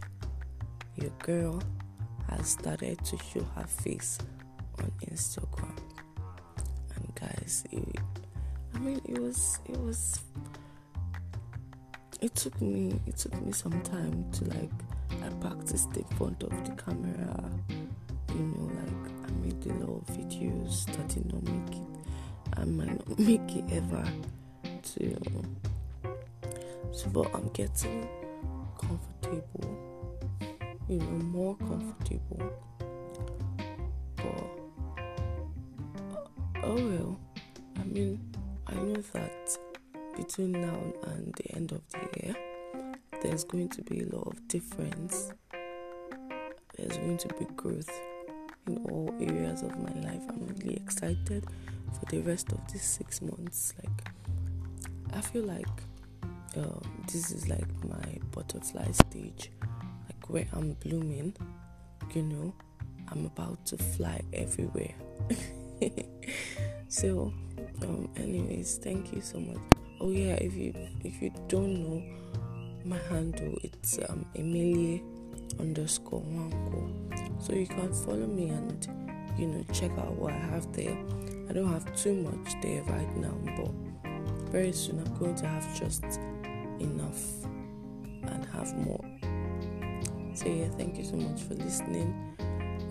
your 0.96 1.10
girl 1.22 1.62
has 2.28 2.48
started 2.48 2.98
to 3.04 3.16
show 3.18 3.44
her 3.56 3.66
face 3.66 4.18
on 4.78 4.90
instagram. 5.10 5.78
And 6.96 7.14
guys 7.14 7.64
it, 7.70 7.98
i 8.74 8.78
mean 8.78 9.00
it 9.06 9.18
was 9.18 9.58
it 9.66 9.78
was 9.78 10.20
it 12.22 12.34
took 12.36 12.58
me 12.62 13.00
it 13.06 13.16
took 13.16 13.34
me 13.44 13.52
some 13.52 13.80
time 13.82 14.24
to 14.30 14.44
like 14.44 14.70
I 15.24 15.28
practiced 15.40 15.96
in 15.96 16.04
front 16.16 16.42
of 16.44 16.50
the 16.64 16.70
camera. 16.82 17.50
You 18.28 18.44
know, 18.44 18.70
like 18.78 19.12
I 19.26 19.30
made 19.44 19.66
a 19.66 19.74
lot 19.84 20.02
of 20.08 20.16
videos 20.16 20.86
that 20.86 21.08
did 21.08 21.32
not 21.32 21.42
make 21.42 21.76
it. 21.76 21.82
I 22.56 22.64
might 22.64 23.08
not 23.08 23.18
make 23.18 23.56
it 23.56 23.64
ever 23.72 24.04
to 24.82 25.16
so 26.92 27.08
but 27.10 27.34
I'm 27.34 27.48
getting 27.48 28.08
comfortable. 28.78 29.78
You 30.88 30.98
know, 30.98 31.06
more 31.06 31.56
comfortable. 31.56 32.52
But 34.16 34.44
oh 36.62 36.74
well. 36.74 37.20
I 37.80 37.84
mean 37.84 38.20
I 38.68 38.74
know 38.74 39.02
that 39.12 39.58
between 40.16 40.52
now 40.52 40.78
and 41.04 41.34
the 41.34 41.54
end 41.54 41.72
of 41.72 41.82
the 41.90 42.24
year, 42.24 42.36
there's 43.22 43.44
going 43.44 43.68
to 43.70 43.82
be 43.82 44.00
a 44.00 44.16
lot 44.16 44.26
of 44.26 44.48
difference. 44.48 45.32
There's 46.76 46.96
going 46.96 47.18
to 47.18 47.28
be 47.34 47.44
growth 47.56 47.90
in 48.66 48.78
all 48.90 49.14
areas 49.20 49.62
of 49.62 49.78
my 49.78 49.92
life. 50.00 50.22
I'm 50.28 50.46
really 50.58 50.76
excited 50.76 51.46
for 51.92 52.06
the 52.10 52.20
rest 52.20 52.52
of 52.52 52.60
these 52.72 52.82
six 52.82 53.22
months. 53.22 53.74
Like, 53.82 54.08
I 55.14 55.20
feel 55.20 55.44
like 55.44 55.66
um, 56.56 57.04
this 57.10 57.30
is 57.30 57.48
like 57.48 57.68
my 57.84 58.18
butterfly 58.30 58.90
stage, 58.90 59.50
like 59.60 60.28
where 60.28 60.46
I'm 60.52 60.74
blooming. 60.74 61.34
You 62.14 62.22
know, 62.22 62.54
I'm 63.08 63.26
about 63.26 63.64
to 63.66 63.78
fly 63.78 64.20
everywhere. 64.32 64.94
so, 66.88 67.32
um, 67.82 68.10
anyways, 68.16 68.78
thank 68.78 69.14
you 69.14 69.20
so 69.20 69.40
much 69.40 69.71
oh 70.02 70.10
yeah 70.10 70.34
if 70.34 70.54
you 70.54 70.74
if 71.04 71.22
you 71.22 71.32
don't 71.48 71.82
know 71.82 72.02
my 72.84 72.98
handle 73.08 73.56
it's 73.62 73.98
um 74.08 74.26
emilie 74.34 75.02
underscore 75.60 76.20
wanko 76.22 77.42
so 77.42 77.52
you 77.52 77.66
can 77.66 77.92
follow 77.92 78.26
me 78.26 78.48
and 78.48 78.88
you 79.38 79.46
know 79.46 79.64
check 79.72 79.90
out 79.92 80.12
what 80.16 80.32
i 80.32 80.36
have 80.36 80.70
there. 80.72 80.96
I 81.48 81.52
don't 81.52 81.72
have 81.72 81.94
too 81.96 82.14
much 82.14 82.54
there 82.62 82.82
right 82.82 83.16
now 83.16 83.34
but 83.56 83.70
very 84.50 84.72
soon 84.72 84.98
i'm 84.98 85.18
going 85.18 85.34
to 85.36 85.46
have 85.46 85.66
just 85.78 86.04
enough 86.80 87.44
and 88.24 88.44
have 88.52 88.74
more. 88.76 89.04
So 90.34 90.46
yeah 90.46 90.68
thank 90.78 90.98
you 90.98 91.04
so 91.04 91.16
much 91.16 91.42
for 91.42 91.54
listening. 91.54 92.36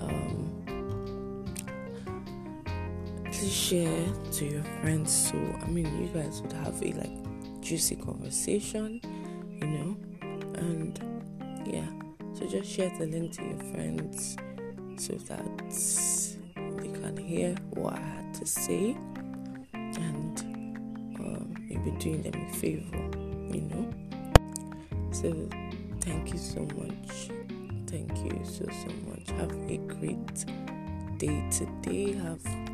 Um 0.02 0.61
please 3.42 3.56
share 3.56 4.08
to 4.32 4.46
your 4.46 4.64
friends 4.82 5.32
so 5.32 5.38
I 5.64 5.66
mean 5.66 5.88
you 6.00 6.08
guys 6.14 6.44
would 6.44 6.54
have 6.54 6.80
a 6.84 6.92
like 6.94 7.62
juicy 7.62 7.96
conversation, 7.96 9.02
you 9.60 9.66
know, 9.66 9.98
and 10.60 11.00
yeah. 11.66 11.88
So 12.36 12.48
just 12.48 12.70
share 12.70 12.92
the 13.00 13.08
link 13.08 13.34
to 13.38 13.44
your 13.44 13.58
friends 13.74 14.38
so 14.98 15.14
that 15.14 15.44
they 16.56 16.90
can 16.90 17.18
hear 17.18 17.56
what 17.72 17.94
I 17.94 18.00
had 18.00 18.34
to 18.36 18.46
say 18.46 18.96
and 19.74 20.40
um, 21.20 21.56
maybe 21.68 21.98
doing 21.98 22.22
them 22.22 22.48
a 22.48 22.54
favor, 22.54 22.96
you 23.56 23.62
know. 23.62 23.92
So 25.12 25.50
thank 26.02 26.32
you 26.32 26.38
so 26.38 26.62
much. 26.78 27.32
Thank 27.88 28.16
you 28.24 28.40
so 28.44 28.66
so 28.66 28.94
much. 29.10 29.30
Have 29.40 29.52
a 29.68 29.78
great 29.78 30.46
day 31.18 31.44
today. 31.50 32.14
Have 32.14 32.71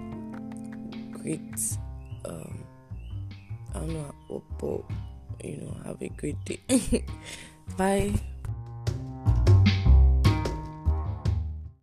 great 1.28 1.78
um 2.26 2.64
I 3.76 3.80
don't 3.80 3.94
know 3.94 4.44
but 4.60 4.82
you 5.46 5.58
know 5.58 5.76
have 5.86 6.02
a 6.02 6.10
great 6.10 6.40
day. 6.46 6.60
Bye 7.78 8.14